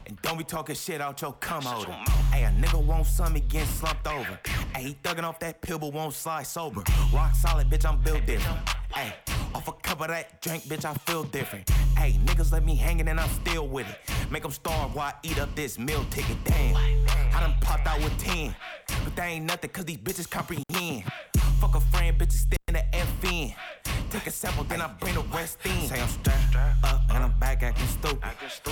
And 0.07 0.21
don't 0.21 0.37
be 0.37 0.43
talking 0.43 0.75
shit 0.75 0.99
out 0.99 1.21
your 1.21 1.31
cum 1.31 1.65
over. 1.65 1.93
Hey, 2.33 2.43
a 2.43 2.49
nigga 2.49 2.83
want 2.83 3.05
some, 3.05 3.33
he 3.33 3.39
getting 3.39 3.65
slumped 3.69 4.07
over. 4.07 4.37
Hey, 4.75 4.83
he 4.83 4.97
thuggin' 5.01 5.23
off 5.23 5.39
that 5.39 5.61
pill, 5.61 5.79
but 5.79 5.93
won't 5.93 6.13
slide 6.13 6.43
sober. 6.43 6.83
Rock 7.13 7.33
solid, 7.35 7.69
bitch, 7.69 7.89
I'm 7.89 8.01
built 8.01 8.25
different. 8.25 8.59
Hey, 8.93 9.13
off 9.53 9.67
a 9.67 9.71
cup 9.71 10.01
of 10.01 10.07
that 10.07 10.41
drink, 10.41 10.63
bitch, 10.63 10.85
I 10.85 10.93
feel 10.93 11.23
different. 11.23 11.69
Hey, 11.97 12.13
niggas 12.25 12.51
let 12.51 12.65
me 12.65 12.75
hangin' 12.75 13.07
and 13.07 13.19
I'm 13.19 13.29
still 13.29 13.67
with 13.67 13.87
it. 13.89 13.97
Make 14.31 14.43
them 14.43 14.51
starve 14.51 14.95
while 14.95 15.07
I 15.07 15.13
eat 15.23 15.39
up 15.39 15.53
this 15.55 15.77
meal 15.77 16.05
ticket. 16.09 16.37
Damn, 16.43 16.75
I 16.75 17.39
done 17.39 17.55
popped 17.61 17.87
out 17.87 17.99
with 17.99 18.17
10. 18.19 18.55
But 19.03 19.15
that 19.15 19.27
ain't 19.27 19.45
nothing, 19.45 19.69
cause 19.69 19.85
these 19.85 19.97
bitches 19.97 20.29
comprehend. 20.29 21.03
Fuck 21.59 21.75
a 21.75 21.81
friend, 21.81 22.17
bitches 22.17 22.45
stay 22.47 22.57
in 22.69 22.75
the 22.75 22.95
F 22.95 23.23
in. 23.25 23.53
Take 24.09 24.27
a 24.27 24.31
sample, 24.31 24.63
then 24.63 24.81
I 24.81 24.87
bring 24.99 25.13
the 25.13 25.21
rest 25.35 25.57
in. 25.65 25.87
Say 25.87 25.99
I'm 25.99 26.07
strapped 26.07 26.55
up 26.83 27.01
and 27.09 27.23
I'm 27.23 27.37
back 27.39 27.63
acting 27.63 27.85
stupid. 27.87 28.23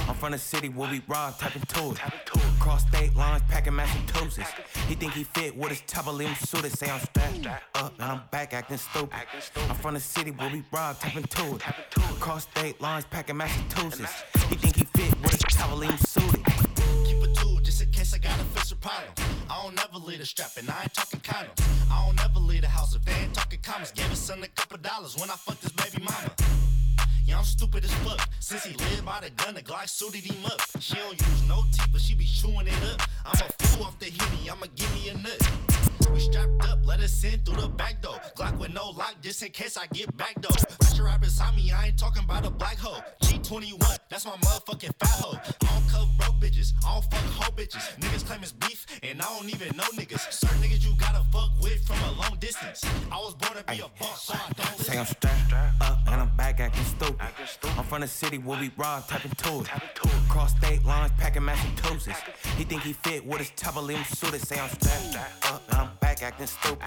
I'm 0.07 0.15
from 0.15 0.31
the 0.31 0.37
city 0.37 0.69
where 0.69 0.89
we 0.89 1.01
rob, 1.07 1.37
tapping 1.37 1.61
to 1.61 1.91
it. 1.91 1.99
Cross 2.59 2.87
state 2.87 3.15
lines, 3.15 3.43
packing 3.49 3.75
Massachusetts. 3.75 4.49
He 4.87 4.95
think 4.95 5.13
he 5.13 5.25
fit 5.25 5.55
with 5.55 5.69
his 5.69 5.81
top 5.81 6.07
of 6.07 6.15
limb 6.15 6.33
suited. 6.35 6.71
Say 6.77 6.89
I'm 6.89 6.99
strapped 7.01 7.65
up 7.75 7.93
and 7.99 8.03
I'm 8.03 8.21
back 8.31 8.53
acting 8.53 8.77
stupid. 8.77 9.19
I'm 9.69 9.75
from 9.75 9.93
the 9.95 9.99
city 9.99 10.31
where 10.31 10.49
we 10.49 10.63
rob, 10.71 10.97
tapping 10.99 11.23
to 11.23 11.55
it. 11.55 11.61
Cross 12.19 12.43
state 12.43 12.79
lines, 12.79 13.05
packing 13.09 13.37
Massachusetts. 13.37 14.23
He 14.49 14.55
think 14.55 14.75
he 14.77 14.85
fit 14.85 15.21
with 15.21 15.31
his 15.33 15.41
top 15.55 15.71
of 15.71 15.79
limb 15.79 15.97
suited. 15.97 16.43
Keep 17.05 17.23
a 17.23 17.33
tool 17.35 17.56
just 17.67 17.81
in 17.81 17.91
case 17.91 18.13
I 18.13 18.19
fix 18.55 18.71
a 18.71 18.77
problem. 18.77 19.11
I 19.49 19.61
don't 19.61 19.75
never 19.75 19.97
leave 19.97 20.21
a 20.21 20.25
strap 20.25 20.51
and 20.57 20.69
I 20.69 20.83
ain't 20.83 20.93
talking 20.93 21.19
condoms. 21.19 21.61
I 21.91 22.05
don't 22.05 22.15
never 22.15 22.39
leave 22.39 22.61
the 22.61 22.69
house 22.69 22.95
if 22.95 23.03
they 23.03 23.11
ain't 23.11 23.33
talking 23.33 23.59
commas. 23.61 23.91
Gave 23.91 24.05
his 24.05 24.19
son 24.19 24.41
a 24.41 24.47
couple 24.47 24.77
dollars 24.77 25.17
when 25.19 25.29
I 25.29 25.33
fucked 25.33 25.63
his 25.63 25.73
baby 25.73 26.01
mama. 26.01 26.31
Yeah, 27.25 27.39
I'm 27.39 27.43
stupid 27.43 27.83
as 27.83 27.93
fuck. 28.05 28.25
Since 28.39 28.63
he 28.63 28.73
lived 28.73 29.03
by 29.03 29.19
the 29.19 29.31
gun, 29.31 29.53
the 29.53 29.61
Glock 29.61 29.89
suited 29.89 30.23
him 30.23 30.45
up. 30.45 30.61
She 30.79 30.95
don't 30.95 31.19
use 31.19 31.47
no 31.49 31.63
teeth, 31.73 31.89
but 31.91 31.99
she 31.99 32.15
be 32.15 32.23
chewing 32.23 32.67
it 32.67 32.83
up. 32.93 33.01
I'm 33.25 33.33
a 33.33 33.63
fool 33.63 33.87
off 33.87 33.99
the 33.99 34.05
hitty, 34.05 34.49
I'ma 34.49 34.67
give 34.73 34.93
me 34.95 35.09
a 35.09 35.17
nut. 35.17 35.86
We 36.13 36.19
strapped 36.19 36.69
up, 36.69 36.79
let 36.85 36.99
us 36.99 37.23
in 37.23 37.39
through 37.41 37.61
the 37.61 37.69
back 37.69 38.01
door. 38.01 38.19
Glock 38.35 38.57
with 38.57 38.73
no 38.73 38.89
lock, 38.91 39.15
just 39.21 39.43
in 39.43 39.51
case 39.51 39.77
I 39.77 39.87
get 39.87 40.15
back 40.17 40.39
door. 40.41 40.51
Ratchet 40.81 41.03
rap 41.03 41.21
beside 41.21 41.55
me, 41.55 41.71
I 41.71 41.87
ain't 41.87 41.97
talking 41.97 42.23
about 42.23 42.45
a 42.45 42.49
black 42.49 42.77
hole. 42.77 43.01
G21, 43.21 43.97
that's 44.09 44.25
my 44.25 44.31
motherfucking 44.31 44.93
fat 44.99 45.09
hoe. 45.09 45.37
I 45.37 45.65
don't 45.65 45.89
cover 45.89 46.11
broke 46.17 46.39
bitches, 46.39 46.73
I 46.85 46.93
don't 46.93 47.03
fuck 47.11 47.31
hoe 47.33 47.51
bitches. 47.51 47.97
Niggas 47.99 48.25
claim 48.25 48.41
it's 48.41 48.51
beef, 48.51 48.85
and 49.03 49.21
I 49.21 49.25
don't 49.25 49.49
even 49.49 49.75
know 49.77 49.83
niggas. 49.95 50.31
Certain 50.31 50.57
niggas 50.61 50.85
you 50.85 50.95
gotta 50.97 51.23
fuck 51.31 51.51
with 51.61 51.83
from 51.85 51.97
a 52.09 52.11
long 52.13 52.37
distance. 52.39 52.83
I 53.11 53.17
was 53.17 53.35
born 53.35 53.57
to 53.57 53.63
be 53.63 53.79
a 53.79 53.87
boss, 53.99 54.25
so 54.25 54.33
I 54.33 54.51
don't 54.53 54.79
Say 54.79 54.97
I'm 54.97 55.05
strapped 55.05 55.53
up 55.81 55.99
and 56.07 56.21
I'm 56.21 56.35
back 56.37 56.59
acting 56.59 56.85
stupid. 56.85 57.21
I'm 57.77 57.83
from 57.83 58.01
the 58.01 58.07
city 58.07 58.37
where 58.37 58.59
we 58.59 58.71
rob, 58.77 59.07
tapping 59.07 59.31
to 59.31 59.59
it. 59.61 59.67
Cross 60.29 60.55
state 60.57 60.83
lines, 60.85 61.11
packing 61.17 61.45
Massachusetts. 61.45 62.21
He 62.57 62.63
think 62.63 62.81
he 62.83 62.93
fit 62.93 63.25
with 63.25 63.39
his 63.39 63.51
top 63.55 63.77
of 63.77 63.83
limb 63.85 64.03
suited. 64.03 64.41
Say 64.41 64.59
I'm 64.59 64.69
strapped 64.69 65.45
up 65.45 65.63
and 65.69 65.77
I'm 65.77 65.96
back 65.99 66.23
acting 66.23 66.47
stupid. 66.47 66.79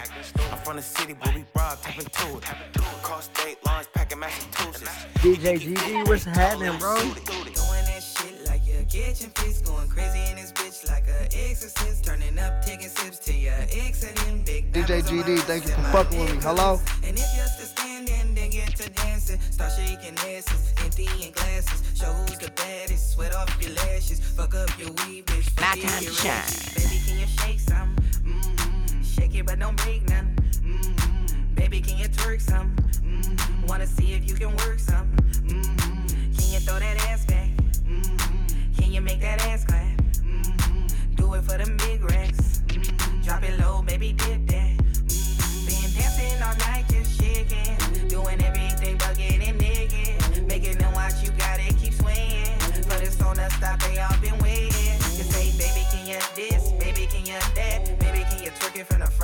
I'm 0.53 0.59
from 0.59 0.77
the 0.77 0.83
city 0.83 1.15
where 1.15 1.35
we 1.35 1.45
rob, 1.55 1.81
tapping 1.81 2.07
to 2.07 2.39
it. 2.39 2.45
Cross 3.03 3.31
state 3.35 3.65
lines, 3.67 3.89
packing 3.95 4.19
Massachusetts. 4.19 4.91
DJ 5.17 5.59
GD, 5.59 6.09
what's 6.09 6.25
happening, 6.25 6.79
bro? 6.79 6.97
Doing 6.97 7.55
that 7.55 8.03
shit 8.03 8.47
like 8.47 8.67
your 8.67 8.83
kitchen 8.85 9.31
fix, 9.35 9.61
going 9.61 9.89
crazy 9.89 10.31
in 10.31 10.37
this 10.37 10.53
bitch 10.53 10.89
like 10.89 11.07
a 11.09 11.25
exorcist. 11.25 12.05
Turning 12.05 12.39
up, 12.39 12.65
taking 12.65 12.89
sips 12.89 13.19
to 13.21 13.33
your 13.33 13.55
ex 13.73 14.05
and 14.05 14.17
them 14.19 14.43
big 14.45 14.73
DJ 14.73 15.03
GD, 15.03 15.39
thank 15.41 15.65
you 15.65 15.71
for 15.71 15.83
fucking 15.83 16.21
with 16.21 16.35
me. 16.35 16.41
Hello? 16.43 16.81
And 17.05 17.19
if 17.19 17.37
you're 17.37 17.47
still 17.47 17.67
standing, 17.67 18.35
then 18.35 18.51
get 18.51 18.77
to 18.77 18.91
dancing. 18.91 19.41
Start 19.51 19.73
shaking 19.77 20.15
asses, 20.15 20.75
emptying 20.79 21.33
glasses. 21.33 21.83
Show 21.99 22.13
who's 22.13 22.39
the 22.39 22.51
baddest. 22.53 23.15
Sweat 23.15 23.35
off 23.35 23.57
your 23.61 23.73
lashes. 23.73 24.21
Fuck 24.21 24.55
up 24.55 24.71
your 24.79 24.93
weave, 25.05 25.25
bitch. 25.27 25.61
My 25.61 25.67
Fuck 25.67 25.79
it, 25.79 25.89
time 25.89 26.05
to 26.05 26.13
shine. 26.13 26.43
Baby, 26.75 27.03
can 27.07 27.19
you 27.19 27.27
shake 27.27 27.61
some? 27.61 27.97
Mm-hmm. 28.25 28.70
Shake 29.21 29.35
it, 29.35 29.45
but 29.45 29.59
don't 29.59 29.77
break 29.77 30.09
none. 30.09 30.35
Mm-hmm. 30.65 31.55
Baby, 31.55 31.83
can 31.83 31.99
you 31.99 32.09
twerk 32.09 32.41
some? 32.41 32.75
Mm-hmm. 33.05 33.67
Wanna 33.67 33.87
see 33.87 34.15
if 34.15 34.27
you 34.27 34.35
can 34.35 34.57
work 34.57 34.79
some? 34.79 35.15
Mm-hmm. 35.45 36.07
Can 36.07 36.53
you 36.55 36.59
throw 36.61 36.79
that 36.79 36.97
ass 37.07 37.27
back? 37.27 37.51
Mm-hmm. 37.85 38.81
Can 38.81 38.91
you 38.91 39.03
make 39.03 39.21
that 39.21 39.47
ass 39.47 39.67
clap? 39.67 39.99
Mm-hmm. 40.23 41.15
Do 41.17 41.35
it 41.35 41.43
for 41.43 41.59
them 41.59 41.77
big 41.77 42.00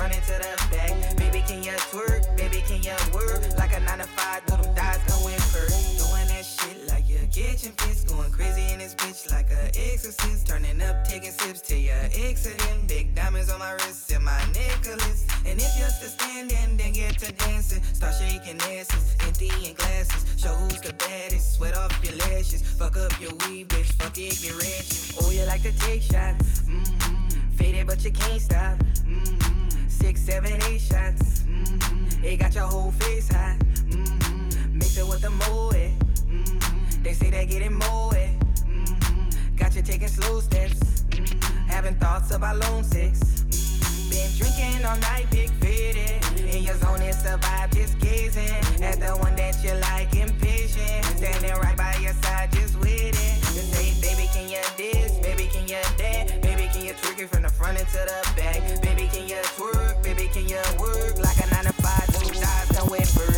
front 0.07 0.15
into 0.15 0.37
the 0.39 0.75
back? 0.75 1.17
Baby, 1.17 1.43
can 1.47 1.63
you 1.63 1.71
twerk? 1.91 2.23
Baby, 2.37 2.63
can 2.67 2.81
you 2.83 2.95
work? 3.13 3.41
Like 3.57 3.75
a 3.75 3.79
9 3.79 3.97
to 3.99 4.05
5, 4.05 4.45
do 4.45 4.57
them 4.57 4.75
thighs 4.75 4.99
come 5.07 5.31
in 5.31 5.39
first. 5.39 5.97
Doing 5.97 6.27
that 6.27 6.45
shit 6.45 6.87
like 6.87 7.09
your 7.09 7.25
kitchen 7.31 7.71
fits. 7.77 8.03
Going 8.03 8.31
crazy 8.31 8.73
in 8.73 8.79
this 8.79 8.95
bitch 8.95 9.31
like 9.31 9.49
a 9.51 9.67
exorcist. 9.91 10.47
Turning 10.47 10.81
up, 10.81 11.05
taking 11.07 11.31
sips 11.31 11.61
to 11.61 11.77
your 11.77 11.95
exiting. 12.13 12.87
Big 12.87 13.15
diamonds 13.15 13.51
on 13.51 13.59
my 13.59 13.71
wrist 13.73 14.11
and 14.11 14.23
my 14.23 14.39
necklace. 14.53 15.27
And 15.45 15.59
if 15.59 15.71
you're 15.77 15.89
still 15.89 16.09
standing, 16.09 16.77
then 16.77 16.93
get 16.93 17.17
to 17.19 17.31
dancing. 17.33 17.83
Start 17.93 18.15
shaking 18.15 18.59
asses, 18.61 19.15
emptying 19.25 19.73
glasses. 19.75 20.25
Show 20.37 20.53
who's 20.55 20.81
the 20.81 20.93
baddest. 20.93 21.55
Sweat 21.55 21.75
off 21.77 21.93
your 22.03 22.15
lashes. 22.17 22.61
Fuck 22.61 22.97
up 22.97 23.19
your 23.19 23.31
weave, 23.47 23.67
bitch. 23.67 23.91
Fuck 23.93 24.17
it, 24.17 24.39
get 24.41 24.55
ratchet. 24.55 25.17
Oh, 25.21 25.31
you 25.31 25.45
like 25.45 25.63
to 25.63 25.71
take 25.79 26.01
shots. 26.01 26.61
Mm-hmm. 26.61 27.51
Faded, 27.57 27.87
but 27.87 28.03
you 28.03 28.11
can't 28.11 28.41
stop. 28.41 28.77
Mm-hmm. 28.77 29.66
Six, 29.99 30.21
seven, 30.21 30.53
eight 30.69 30.79
shots. 30.79 31.41
Mm-hmm. 31.41 32.23
It 32.23 32.37
got 32.37 32.53
your 32.53 32.65
whole 32.65 32.91
face 32.91 33.29
hot. 33.31 33.57
Mm-hmm. 33.59 34.77
Mix 34.77 34.97
it 34.97 35.07
with 35.07 35.21
the 35.21 35.31
moe. 35.31 35.71
Mm-hmm. 35.71 37.03
They 37.03 37.13
say 37.13 37.29
they 37.31 37.45
getting 37.45 37.73
moe. 37.73 38.11
Mm-hmm. 38.11 39.55
Got 39.55 39.75
you 39.75 39.81
taking 39.81 40.07
slow 40.07 40.39
steps. 40.39 41.03
Mm-hmm. 41.09 41.67
Having 41.67 41.95
thoughts 41.95 42.31
about 42.31 42.57
lone 42.57 42.83
sex. 42.83 43.19
Mm-hmm. 43.19 44.09
Been 44.11 44.29
drinking 44.37 44.85
all 44.85 44.97
night, 44.97 45.25
big 45.31 45.49
fitted. 45.61 46.23
In 46.55 46.63
your 46.63 46.75
zone 46.75 47.01
and 47.01 47.15
survive, 47.15 47.71
just 47.71 47.99
gazing 47.99 48.83
at 48.83 48.99
the 48.99 49.17
one 49.19 49.35
that 49.35 49.61
you 49.63 49.73
like, 49.89 50.15
impatient. 50.15 51.05
Standing 51.17 51.55
right 51.55 51.75
by 51.75 51.95
your 52.01 52.13
side, 52.21 52.51
just 52.53 52.77
with 52.79 52.87
it. 52.89 53.13
Just 53.13 53.73
say, 53.73 53.93
baby, 54.01 54.29
can 54.31 54.47
you 54.49 54.61
this? 54.77 55.17
Baby, 55.19 55.49
can 55.51 55.67
you 55.67 55.81
that? 55.97 56.41
Baby, 56.41 56.56
you 56.87 56.93
twerk 56.93 57.19
it 57.19 57.27
from 57.27 57.43
the 57.43 57.49
front 57.49 57.77
into 57.77 57.91
the 57.91 58.33
back? 58.37 58.81
Baby, 58.81 59.09
can 59.11 59.27
you 59.27 59.35
twerk? 59.57 60.01
Baby, 60.03 60.29
can 60.31 60.47
you 60.47 60.61
work 60.79 61.19
like 61.19 61.37
a 61.43 61.53
9 61.53 61.65
to 61.65 61.73
5? 61.73 62.19
Two 62.19 62.75
come 62.75 62.89
with 62.89 63.13
birds. 63.13 63.36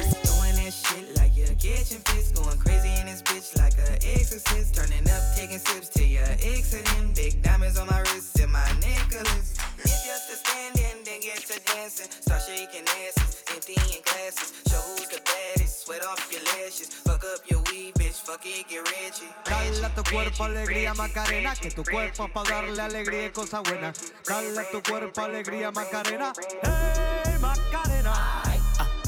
Cuerpo 20.12 20.43
alegría 20.43 20.93
Macarena, 20.93 21.55
que 21.55 21.72
tu 21.72 21.84
cuerpo 21.84 22.26
es 22.26 22.32
para 22.32 22.49
darle 22.49 22.82
alegría 22.82 23.28
y 23.28 23.30
cosas 23.30 23.62
buenas. 23.64 24.14
Dale 24.28 24.60
a 24.60 24.72
tu 24.72 24.82
cuerpo 24.82 25.22
alegría 25.22 25.72
Macarena. 25.72 26.34
Hey 26.64 27.38
Macarena. 27.39 28.43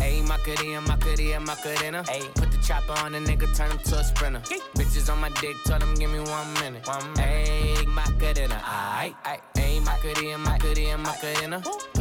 Ayy, 0.02 0.22
uh, 0.22 0.28
Macarena, 0.28 0.82
Macarena, 0.82 1.40
Macarena. 1.40 2.04
Ayy, 2.04 2.28
put 2.36 2.52
the 2.52 2.58
chopper 2.58 2.94
on 3.04 3.12
the 3.14 3.20
nigga, 3.20 3.56
turn 3.56 3.72
him 3.72 3.80
to 3.80 3.98
a 3.98 4.04
sprinter. 4.04 4.42
Bitches 4.76 5.12
on 5.12 5.20
my 5.20 5.30
dick, 5.42 5.56
tell 5.66 5.80
them 5.80 5.94
give 5.96 6.10
me 6.10 6.20
one 6.20 6.54
minute. 6.56 6.88
One 6.88 7.02
Ayy, 7.16 7.86
Macarena, 7.88 8.62
aight, 8.64 9.16
aight. 9.26 9.42
Ayy, 9.56 9.84
Macarena, 9.84 10.38
Macarena, 10.38 10.98
Macarena. 10.98 11.62
Put 11.62 11.94
the 11.94 12.01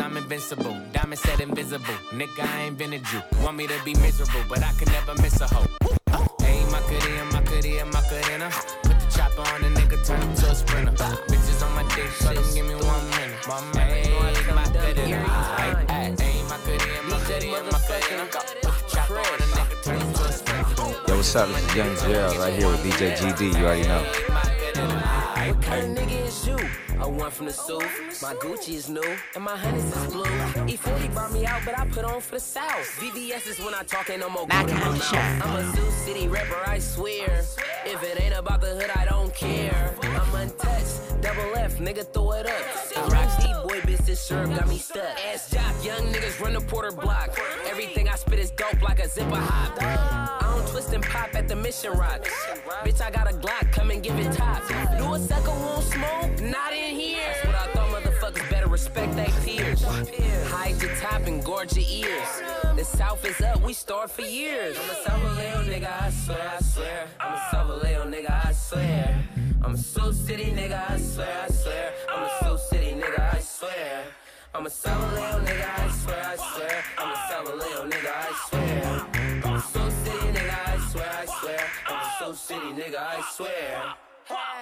I'm 0.01 0.17
invincible. 0.17 0.75
Diamond 0.93 1.19
said 1.19 1.39
invisible. 1.39 1.93
Nigga, 2.11 2.39
I 2.39 2.61
ain't 2.61 2.81
invented 2.81 3.03
you. 3.13 3.21
Want 3.43 3.55
me 3.55 3.67
to 3.67 3.73
be 3.85 3.93
miserable, 3.95 4.43
but 4.49 4.63
I 4.63 4.71
can 4.73 4.91
never 4.91 5.13
miss 5.21 5.39
a 5.41 5.47
hoe. 5.47 5.67
Hey, 6.41 6.65
Macarena, 6.71 7.25
Macarena, 7.25 7.85
Macarena. 7.85 8.49
Put 8.81 8.99
the 8.99 9.07
chopper 9.15 9.41
on 9.41 9.63
a 9.63 9.69
nigga, 9.77 10.05
turn 10.05 10.21
him 10.21 10.33
to 10.35 10.49
a 10.49 10.55
sprinter. 10.55 10.91
Bitches 10.91 11.65
on 11.65 11.75
my 11.75 11.83
dick, 11.95 12.09
shut 12.19 12.35
him, 12.35 12.43
give 12.53 12.65
me 12.65 12.75
one 12.75 13.09
minute. 13.11 13.47
One 13.47 13.69
minute. 13.71 14.07
Hey, 14.07 14.53
Macarena. 14.53 15.17
Hey, 15.57 15.73
hey, 15.87 16.15
hey, 16.19 16.43
Macarena, 16.49 17.03
Macarena, 17.07 17.71
Macarena. 17.71 18.25
Put 18.31 18.73
the 18.73 18.83
chopper 18.89 19.19
on 19.19 19.25
a 19.25 19.47
nigga, 19.53 19.83
turn 19.83 19.99
him 20.01 20.13
to 20.13 20.23
a 20.23 20.31
sprinter. 20.31 20.81
Yo, 21.07 21.15
what's 21.15 21.35
up? 21.35 21.47
This 21.49 21.63
is 21.69 21.75
Young 21.75 21.95
Gerald 21.97 22.37
right 22.37 22.53
here 22.53 22.67
with 22.67 22.83
DJ 22.83 23.15
GD. 23.17 23.57
You 23.57 23.65
already 23.65 23.87
know. 23.87 24.03
What 25.47 25.61
kind 25.61 25.97
of 25.97 26.03
nigga 26.03 26.27
is 26.27 26.47
you? 26.47 26.57
A 27.01 27.09
one 27.09 27.31
from 27.31 27.47
the 27.47 27.53
soup. 27.53 27.81
My 28.21 28.35
Gucci 28.35 28.75
is 28.75 28.87
new 28.87 29.01
and 29.33 29.43
my 29.43 29.57
honey's 29.57 29.85
is 29.85 30.13
blue. 30.13 30.23
E40 30.23 31.13
brought 31.13 31.33
me 31.33 31.45
out, 31.45 31.61
but 31.65 31.77
I 31.77 31.85
put 31.87 32.05
on 32.05 32.21
for 32.21 32.35
the 32.35 32.39
South. 32.39 32.85
VVS 32.99 33.47
is 33.47 33.59
when 33.59 33.73
I 33.73 33.81
talk, 33.81 34.09
ain't 34.11 34.19
no 34.19 34.29
more 34.29 34.45
good 34.45 34.69
in 34.69 34.75
my 34.75 34.89
mouth. 34.89 35.13
I'm 35.13 35.55
a 35.55 35.73
Sioux 35.73 35.91
City 35.91 36.27
rapper, 36.27 36.61
I 36.67 36.77
swear. 36.77 37.43
If 37.85 38.03
it 38.03 38.21
ain't 38.21 38.35
about 38.35 38.61
the 38.61 38.67
hood, 38.67 38.91
I 38.95 39.05
don't 39.05 39.33
care. 39.33 39.95
I'm 40.03 40.35
untouched, 40.35 41.21
double 41.21 41.55
F, 41.55 41.79
nigga, 41.79 42.05
throw 42.13 42.33
it 42.33 42.45
up. 42.45 42.65
And 42.95 43.11
Rock 43.11 43.41
Deep 43.41 43.55
boy, 43.63 43.79
bitch, 43.81 44.05
this 44.05 44.19
syrup 44.19 44.51
got 44.51 44.67
me 44.67 44.77
stuck. 44.77 45.17
Ass 45.33 45.49
jock, 45.49 45.73
young 45.83 46.13
niggas 46.13 46.39
run 46.39 46.53
the 46.53 46.61
Porter 46.61 46.91
block. 46.91 47.35
Everything 47.67 48.09
I 48.09 48.15
spit 48.15 48.37
is 48.37 48.51
dope 48.51 48.81
like 48.81 48.99
a 48.99 49.09
zipper 49.09 49.35
hop. 49.35 49.81
I 49.81 50.55
don't 50.55 50.67
twist 50.67 50.93
and 50.93 51.03
pop 51.03 51.33
at 51.33 51.47
the 51.47 51.55
mission 51.55 51.93
rock. 51.93 52.27
Bitch, 52.83 53.01
I 53.01 53.09
got 53.09 53.29
a 53.29 53.33
Glock, 53.35 53.71
come 53.71 53.91
and 53.91 54.03
give 54.03 54.17
it 54.19 54.31
top. 54.33 54.67
Do 54.97 55.13
a 55.13 55.19
sucker 55.19 55.49
won't 55.49 55.83
smoke? 55.83 56.39
In 56.41 56.55
here. 56.91 57.17
That's 57.25 57.45
what 57.45 57.55
I 57.55 57.67
thought 57.73 57.89
motherfuckers 57.89 58.49
better 58.49 58.67
respect 58.67 59.15
their 59.15 59.29
peers. 59.43 59.83
Hide 59.83 60.81
your 60.81 60.95
top 60.95 61.25
and 61.27 61.43
gorge 61.43 61.75
your 61.75 61.85
ears. 61.87 62.41
The 62.75 62.83
South 62.83 63.23
is 63.25 63.39
up, 63.41 63.61
we 63.61 63.73
start 63.73 64.11
for 64.11 64.21
years. 64.21 64.77
I'm 64.77 64.89
a 64.89 64.93
Salvaleo 64.93 65.65
nigga, 65.65 66.01
I 66.01 66.09
swear, 66.09 66.51
I 66.57 66.61
swear. 66.61 67.07
I'm 67.19 67.33
a 67.33 67.37
Salvaleo 67.51 68.03
nigga, 68.13 68.45
I 68.45 68.51
swear. 68.53 69.23
I'm 69.63 69.73
a 69.73 69.77
Sioux 69.77 70.13
City 70.13 70.45
nigga, 70.45 70.89
I 70.89 70.97
swear, 70.97 71.45
I 71.47 71.51
swear. 71.51 71.93
I'm 72.09 72.23
a 72.23 72.29
Sioux 72.39 72.57
City 72.69 72.91
nigga, 72.93 73.33
I 73.35 73.39
swear. 73.39 74.03
I'm 74.53 74.65
a 74.65 74.69
Salvaleo 74.69 75.45
nigga, 75.45 75.79
I 75.79 75.89
swear, 75.91 76.23
I 76.25 76.35
swear. 76.35 76.83
I'm 76.97 77.11
a 77.11 77.15
Salvaleo 77.29 77.89
nigga, 77.91 78.11
I 78.11 78.31
swear. 78.47 79.05
I'm 79.45 79.53
a 79.53 79.61
Sioux 79.61 79.91
City 80.03 80.27
nigga, 80.37 80.67
I 80.67 80.89
swear, 80.91 81.11
I 81.11 81.25
swear. 81.25 81.67
I'm 81.87 81.95
a 81.95 82.11
Sioux 82.17 82.35
City 82.35 82.71
nigga, 82.81 82.99
I 82.99 83.21
swear. 83.35 84.10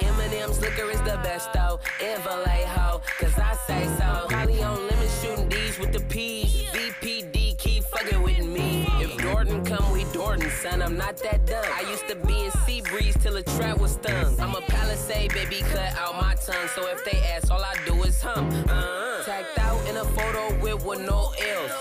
Eminem's 0.02 0.60
liquor 0.60 0.90
is 0.90 1.02
the 1.02 1.20
best 1.24 1.52
though. 1.54 1.80
In 2.02 2.20
Vallejo, 2.22 3.02
cause 3.20 3.38
I 3.38 3.56
say 3.68 3.86
so. 3.98 4.28
Probably 4.30 4.62
on 4.64 4.88
lemon 4.88 5.10
shooting 5.22 5.50
D's 5.50 5.80
with 5.80 5.92
the 5.92 6.02
P's. 6.02 6.64
VPD 6.74 7.58
keep 7.58 7.84
fucking 7.84 8.22
with 8.22 8.46
me. 8.46 8.88
If 9.00 9.18
Jordan 9.20 9.64
come, 9.66 9.92
we 9.92 10.06
Jordan, 10.14 10.50
son. 10.62 10.82
I'm 10.82 10.98
not 10.98 11.18
that 11.18 11.46
dumb. 11.46 11.66
I 11.74 11.82
used 11.90 12.08
to 12.08 12.16
be 12.16 12.46
in 12.46 12.52
sea 12.66 12.82
breeze 12.82 13.16
till 13.20 13.34
the 13.34 13.44
trap 13.44 13.80
was 13.80 13.94
stung. 13.94 14.40
I'm 14.40 14.56
a 14.56 14.62
palisade, 14.62 15.34
baby, 15.34 15.62
cut 15.72 15.96
out 15.98 16.16
my 16.16 16.36
tongue. 16.36 16.68
So 16.76 16.88
if 16.88 17.04
they 17.06 17.18
ask, 17.34 17.52
all 17.52 17.64
I 17.64 17.76
do 17.86 18.04
is 18.04 18.22
hum. 18.22 18.50
Uh-uh. 18.50 19.24
Tagged 19.24 19.60
out 19.60 19.88
in 19.90 19.98
a 19.98 20.06
photo 20.06 20.44
with 20.62 20.86
with 20.86 21.00
no 21.00 21.34
ills. 21.42 21.79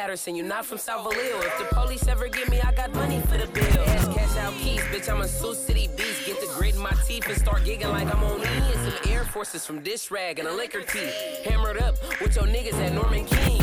Patterson, 0.00 0.34
you're 0.34 0.46
not 0.46 0.64
from 0.64 0.78
South. 0.78 1.06
If 1.10 1.58
the 1.58 1.74
police 1.74 2.08
ever 2.08 2.26
get 2.28 2.48
me, 2.48 2.58
I 2.58 2.72
got 2.72 2.90
money 2.94 3.20
for 3.20 3.36
the 3.36 3.46
bill. 3.48 3.84
Ask 3.84 4.10
cash 4.12 4.34
out 4.38 4.54
keys, 4.54 4.80
bitch. 4.84 5.12
I'm 5.12 5.20
a 5.20 5.28
Sioux 5.28 5.54
City 5.54 5.90
beast. 5.94 6.24
Get 6.24 6.40
the 6.40 6.46
grit 6.54 6.74
in 6.74 6.80
my 6.80 6.94
teeth 7.06 7.28
and 7.28 7.36
start 7.36 7.64
gigging 7.64 7.90
like 7.90 8.06
I'm 8.06 8.24
on 8.24 8.40
E. 8.40 8.44
And 8.44 8.92
some 8.92 9.12
Air 9.12 9.24
Forces 9.24 9.66
from 9.66 9.82
dish 9.82 10.10
rag 10.10 10.38
and 10.38 10.48
a 10.48 10.54
liquor 10.54 10.80
tea. 10.80 11.12
Hammered 11.44 11.76
up 11.82 11.96
with 12.18 12.34
your 12.34 12.46
niggas 12.46 12.80
at 12.82 12.94
Norman 12.94 13.26
King. 13.26 13.59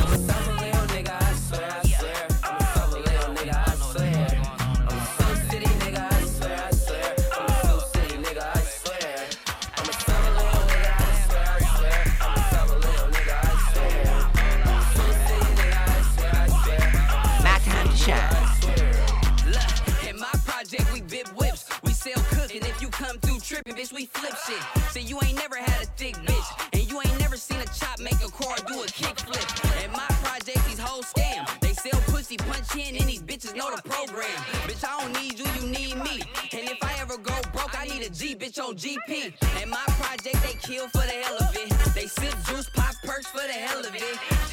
Bitch, 38.47 38.63
on 38.63 38.75
GP. 38.75 39.33
And 39.61 39.69
my 39.69 39.83
project, 39.99 40.41
they 40.43 40.53
kill 40.61 40.87
for 40.89 40.99
the 40.99 41.17
hell 41.23 41.37
of 41.37 41.55
it. 41.55 41.69
They 41.93 42.07
sip 42.07 42.33
juice, 42.45 42.69
pop 42.73 42.95
perks 43.03 43.27
for 43.27 43.45
the 43.45 43.53
hell 43.53 43.79
of 43.79 43.93
it. 43.93 44.01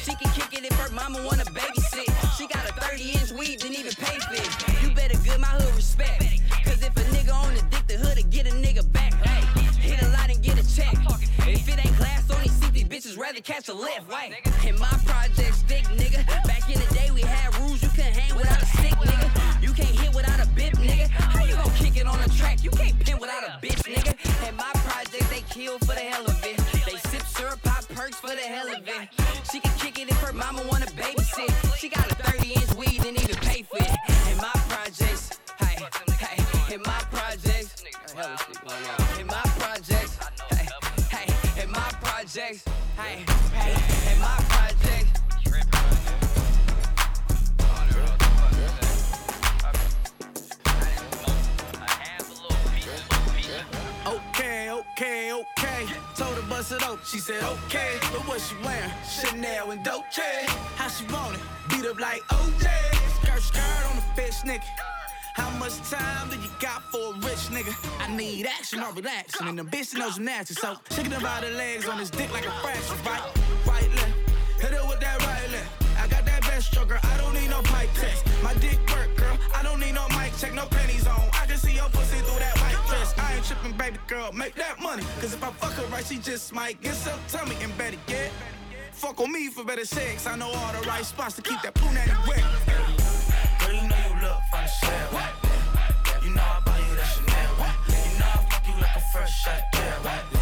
She 0.03 0.15
can 0.15 0.31
kick 0.33 0.57
it 0.57 0.65
if 0.65 0.77
her 0.79 0.93
mama 0.93 1.23
wanna 1.25 1.45
babysit. 1.45 2.09
She 2.37 2.47
got 2.47 2.69
a 2.69 2.73
30 2.73 3.11
inch 3.11 3.31
weed, 3.31 3.59
didn't 3.59 3.79
even 3.79 3.93
pay 3.93 4.19
for 4.19 4.33
it. 4.33 4.83
You 4.83 4.93
better 4.93 5.17
give 5.23 5.39
my 5.39 5.47
hood 5.47 5.75
respect. 5.75 6.23
Cause 6.63 6.81
if 6.81 6.95
a 6.95 7.05
nigga 7.15 7.33
on 7.33 7.53
the 7.53 7.61
dick, 7.69 7.87
the 7.87 7.97
hood 7.97 8.17
to 8.17 8.23
get 8.23 8.47
a 8.47 8.51
nigga 8.51 8.91
back. 8.91 9.13
Hey, 9.13 9.41
hit 9.79 10.01
a 10.01 10.09
lot 10.09 10.29
and 10.29 10.41
get 10.41 10.57
a 10.59 10.75
check. 10.75 10.95
If 11.47 11.69
it 11.69 11.85
ain't 11.85 11.97
glass 11.97 12.29
on 12.31 12.41
these 12.41 12.51
seats, 12.51 12.71
these 12.71 12.83
bitches 12.85 13.17
rather 13.17 13.39
catch 13.39 13.69
a 13.69 13.73
left, 13.73 14.09
right? 14.09 14.33
In 14.65 14.77
my 14.79 14.89
project, 15.05 15.55
stick, 15.55 15.83
nigga. 15.85 16.04
Track? 22.55 22.63
You 22.63 22.71
can't 22.71 22.99
pin 22.99 23.17
without 23.19 23.43
a 23.43 23.65
bitch, 23.65 23.81
nigga. 23.83 24.47
And 24.47 24.57
my 24.57 24.71
project, 24.73 25.29
they 25.29 25.41
kill 25.49 25.77
for 25.79 25.93
the 25.93 26.01
hell 26.01 26.25
of 26.25 26.43
it. 26.45 26.57
They 26.85 26.97
sip 26.97 27.23
syrup, 27.23 27.61
pop 27.63 27.87
perks 27.89 28.17
for 28.17 28.27
the 28.27 28.35
hell 28.37 28.67
of 28.67 28.87
it. 28.87 29.44
It 56.71 56.81
she 57.05 57.19
said 57.19 57.43
okay. 57.43 57.97
But 58.11 58.27
what 58.27 58.41
she 58.41 58.55
wearing? 58.65 58.89
Chanel 59.07 59.69
and 59.69 59.83
Dolce. 59.83 60.45
How 60.77 60.87
she 60.87 61.05
want 61.13 61.35
it? 61.35 61.41
Beat 61.69 61.85
up 61.85 61.99
like 61.99 62.21
OJ. 62.23 62.65
Skirt, 63.21 63.41
skirt 63.41 63.89
on 63.89 63.95
the 63.97 64.01
fish, 64.19 64.37
nigga. 64.41 64.63
How 65.35 65.51
much 65.59 65.77
time 65.91 66.27
do 66.29 66.37
you 66.37 66.49
got 66.59 66.81
for 66.91 67.13
a 67.13 67.17
rich 67.19 67.53
nigga? 67.53 67.71
I 67.99 68.15
need 68.15 68.47
action 68.47 68.79
or 68.79 68.91
relaxing, 68.93 69.47
and 69.47 69.59
the 69.59 69.63
bitch 69.63 69.93
knows 69.93 70.15
gymnastics. 70.15 70.59
So 70.59 70.75
shaking 70.89 71.13
about 71.13 71.43
her 71.43 71.51
legs 71.51 71.87
on 71.87 71.99
his 71.99 72.09
dick 72.09 72.33
like 72.33 72.47
a 72.47 72.51
fraction. 72.61 72.97
Right, 73.05 73.21
right 73.67 73.89
left. 73.97 74.13
Hit 74.59 74.71
her 74.71 74.87
with 74.87 75.01
that 75.01 75.19
right 75.21 75.51
left. 75.51 75.99
I 75.99 76.07
got 76.07 76.25
that 76.25 76.41
best 76.41 76.73
stroker. 76.73 76.97
I 77.05 77.17
don't 77.17 77.35
need 77.35 77.49
no 77.51 77.61
pipe 77.61 77.89
test. 77.93 78.25
My 78.41 78.55
dick 78.55 78.79
I 83.65 83.71
baby 83.71 83.97
girl. 84.07 84.31
Make 84.31 84.55
that 84.55 84.79
money. 84.79 85.03
Cause 85.19 85.33
if 85.33 85.43
I 85.43 85.49
fuck 85.51 85.73
her 85.73 85.85
right, 85.87 86.05
she 86.05 86.17
just 86.17 86.53
might 86.53 86.79
get 86.81 86.93
some 86.93 87.19
tummy 87.27 87.55
and 87.61 87.75
better 87.77 87.97
get. 88.05 88.31
Fuck 88.91 89.19
on 89.19 89.31
me 89.31 89.49
for 89.49 89.63
better 89.63 89.85
sex. 89.85 90.27
I 90.27 90.35
know 90.35 90.49
all 90.49 90.73
the 90.73 90.87
right 90.87 91.05
spots 91.05 91.35
to 91.37 91.41
keep 91.41 91.61
that 91.63 91.73
punani 91.73 92.27
wet. 92.27 92.43
Girl, 93.59 93.73
you 93.73 93.87
know 93.87 93.95
you 94.07 94.21
look 94.21 94.41
from 94.51 94.61
the 94.61 94.67
shell. 94.67 96.23
You 96.23 96.29
know 96.35 96.41
I 96.41 96.61
buy 96.65 96.77
you 96.77 96.95
that 96.95 97.05
Chanel. 97.05 98.13
You 98.13 98.19
know 98.19 98.25
I 98.25 98.45
fuck 98.49 98.67
you 98.67 98.81
like 98.81 98.95
a 98.95 99.01
fresh 99.11 99.43
shot. 99.43 99.61
Yeah. 99.73 100.34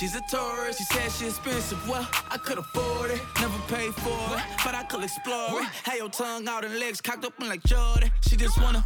She's 0.00 0.14
a 0.14 0.22
tourist. 0.22 0.78
She 0.78 0.84
said 0.84 1.12
she 1.12 1.26
expensive. 1.26 1.86
Well, 1.86 2.08
I 2.30 2.38
could 2.38 2.56
afford 2.56 3.10
it. 3.10 3.20
Never 3.38 3.58
paid 3.68 3.92
for 3.96 4.38
it, 4.38 4.42
but 4.64 4.74
I 4.74 4.82
could 4.84 5.04
explore 5.04 5.60
it. 5.60 5.68
Have 5.84 5.94
your 5.94 6.08
tongue 6.08 6.48
out 6.48 6.64
and 6.64 6.78
legs 6.78 7.02
cocked 7.02 7.22
up 7.26 7.34
and 7.38 7.50
like 7.50 7.62
Jordan. 7.64 8.10
She 8.26 8.34
just 8.34 8.58
wanna 8.62 8.82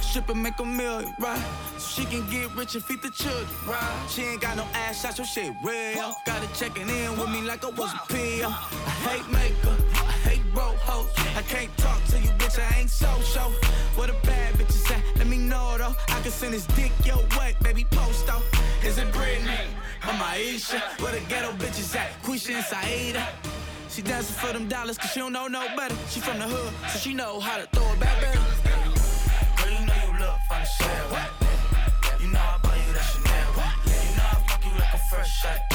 strip 0.00 0.30
and 0.30 0.42
make 0.42 0.58
a 0.60 0.64
million, 0.64 1.12
right? 1.20 1.44
So 1.76 2.00
she 2.00 2.06
can 2.06 2.24
get 2.30 2.50
rich 2.56 2.74
and 2.76 2.82
feed 2.82 3.02
the 3.02 3.10
children, 3.10 3.46
right? 3.68 4.06
She 4.08 4.22
ain't 4.22 4.40
got 4.40 4.56
no 4.56 4.64
ass 4.72 5.02
shots, 5.02 5.18
so 5.18 5.24
shit 5.24 5.52
real. 5.62 6.14
Got 6.24 6.42
her 6.42 6.54
checking 6.54 6.88
in 6.88 7.10
with 7.18 7.28
me 7.28 7.42
like 7.42 7.62
I 7.62 7.68
was 7.68 7.92
a 7.92 7.98
PO. 8.08 8.48
I 8.48 8.90
hate 9.04 9.28
makeup, 9.28 9.78
I 10.56 10.76
hoes. 10.82 11.10
I 11.36 11.42
can't 11.42 11.76
talk 11.78 12.02
to 12.06 12.18
you, 12.18 12.30
bitch, 12.38 12.58
I 12.58 12.80
ain't 12.80 12.90
so 12.90 13.08
show. 13.22 13.50
Where 13.96 14.08
the 14.08 14.16
bad 14.24 14.54
bitches 14.54 14.90
at? 14.90 15.02
Let 15.16 15.26
me 15.26 15.38
know 15.38 15.76
though. 15.78 15.94
I 16.08 16.20
can 16.20 16.30
send 16.30 16.54
this 16.54 16.66
dick 16.68 16.92
your 17.04 17.18
way, 17.38 17.54
baby, 17.62 17.84
post 17.90 18.26
though. 18.26 18.42
Is 18.86 18.98
it 18.98 19.10
Britney? 19.12 19.58
Or 20.06 20.14
Maisha? 20.14 20.80
Where 21.00 21.12
the 21.12 21.20
ghetto 21.28 21.52
bitches 21.52 21.96
at? 21.96 22.22
Quisha 22.22 22.54
and 22.54 22.64
Saida. 22.64 23.26
She 23.88 24.02
dancing 24.02 24.36
for 24.36 24.52
them 24.52 24.68
dollars 24.68 24.98
cause 24.98 25.10
she 25.10 25.20
don't 25.20 25.32
know 25.32 25.46
no 25.46 25.66
better. 25.76 25.94
She 26.08 26.20
from 26.20 26.38
the 26.38 26.48
hood, 26.48 26.72
so 26.90 26.98
she 26.98 27.14
know 27.14 27.40
how 27.40 27.58
to 27.58 27.66
throw 27.66 27.92
it 27.92 28.00
back 28.00 28.20
better. 28.20 28.38
Girl, 29.56 29.70
you 29.70 29.86
know 29.86 29.94
you 30.04 30.18
look 30.18 30.38
as 30.50 30.70
hell. 30.78 31.28
You 32.20 32.28
know 32.32 32.40
I 32.40 32.58
buy 32.62 32.76
you 32.76 32.92
that 32.92 33.06
Chanel. 33.10 33.50
You 33.86 34.16
know 34.16 34.28
I 34.30 34.48
fuck 34.48 34.64
you 34.64 34.72
like 34.78 34.94
a 34.94 34.98
fresh 35.10 35.30
shot 35.40 35.73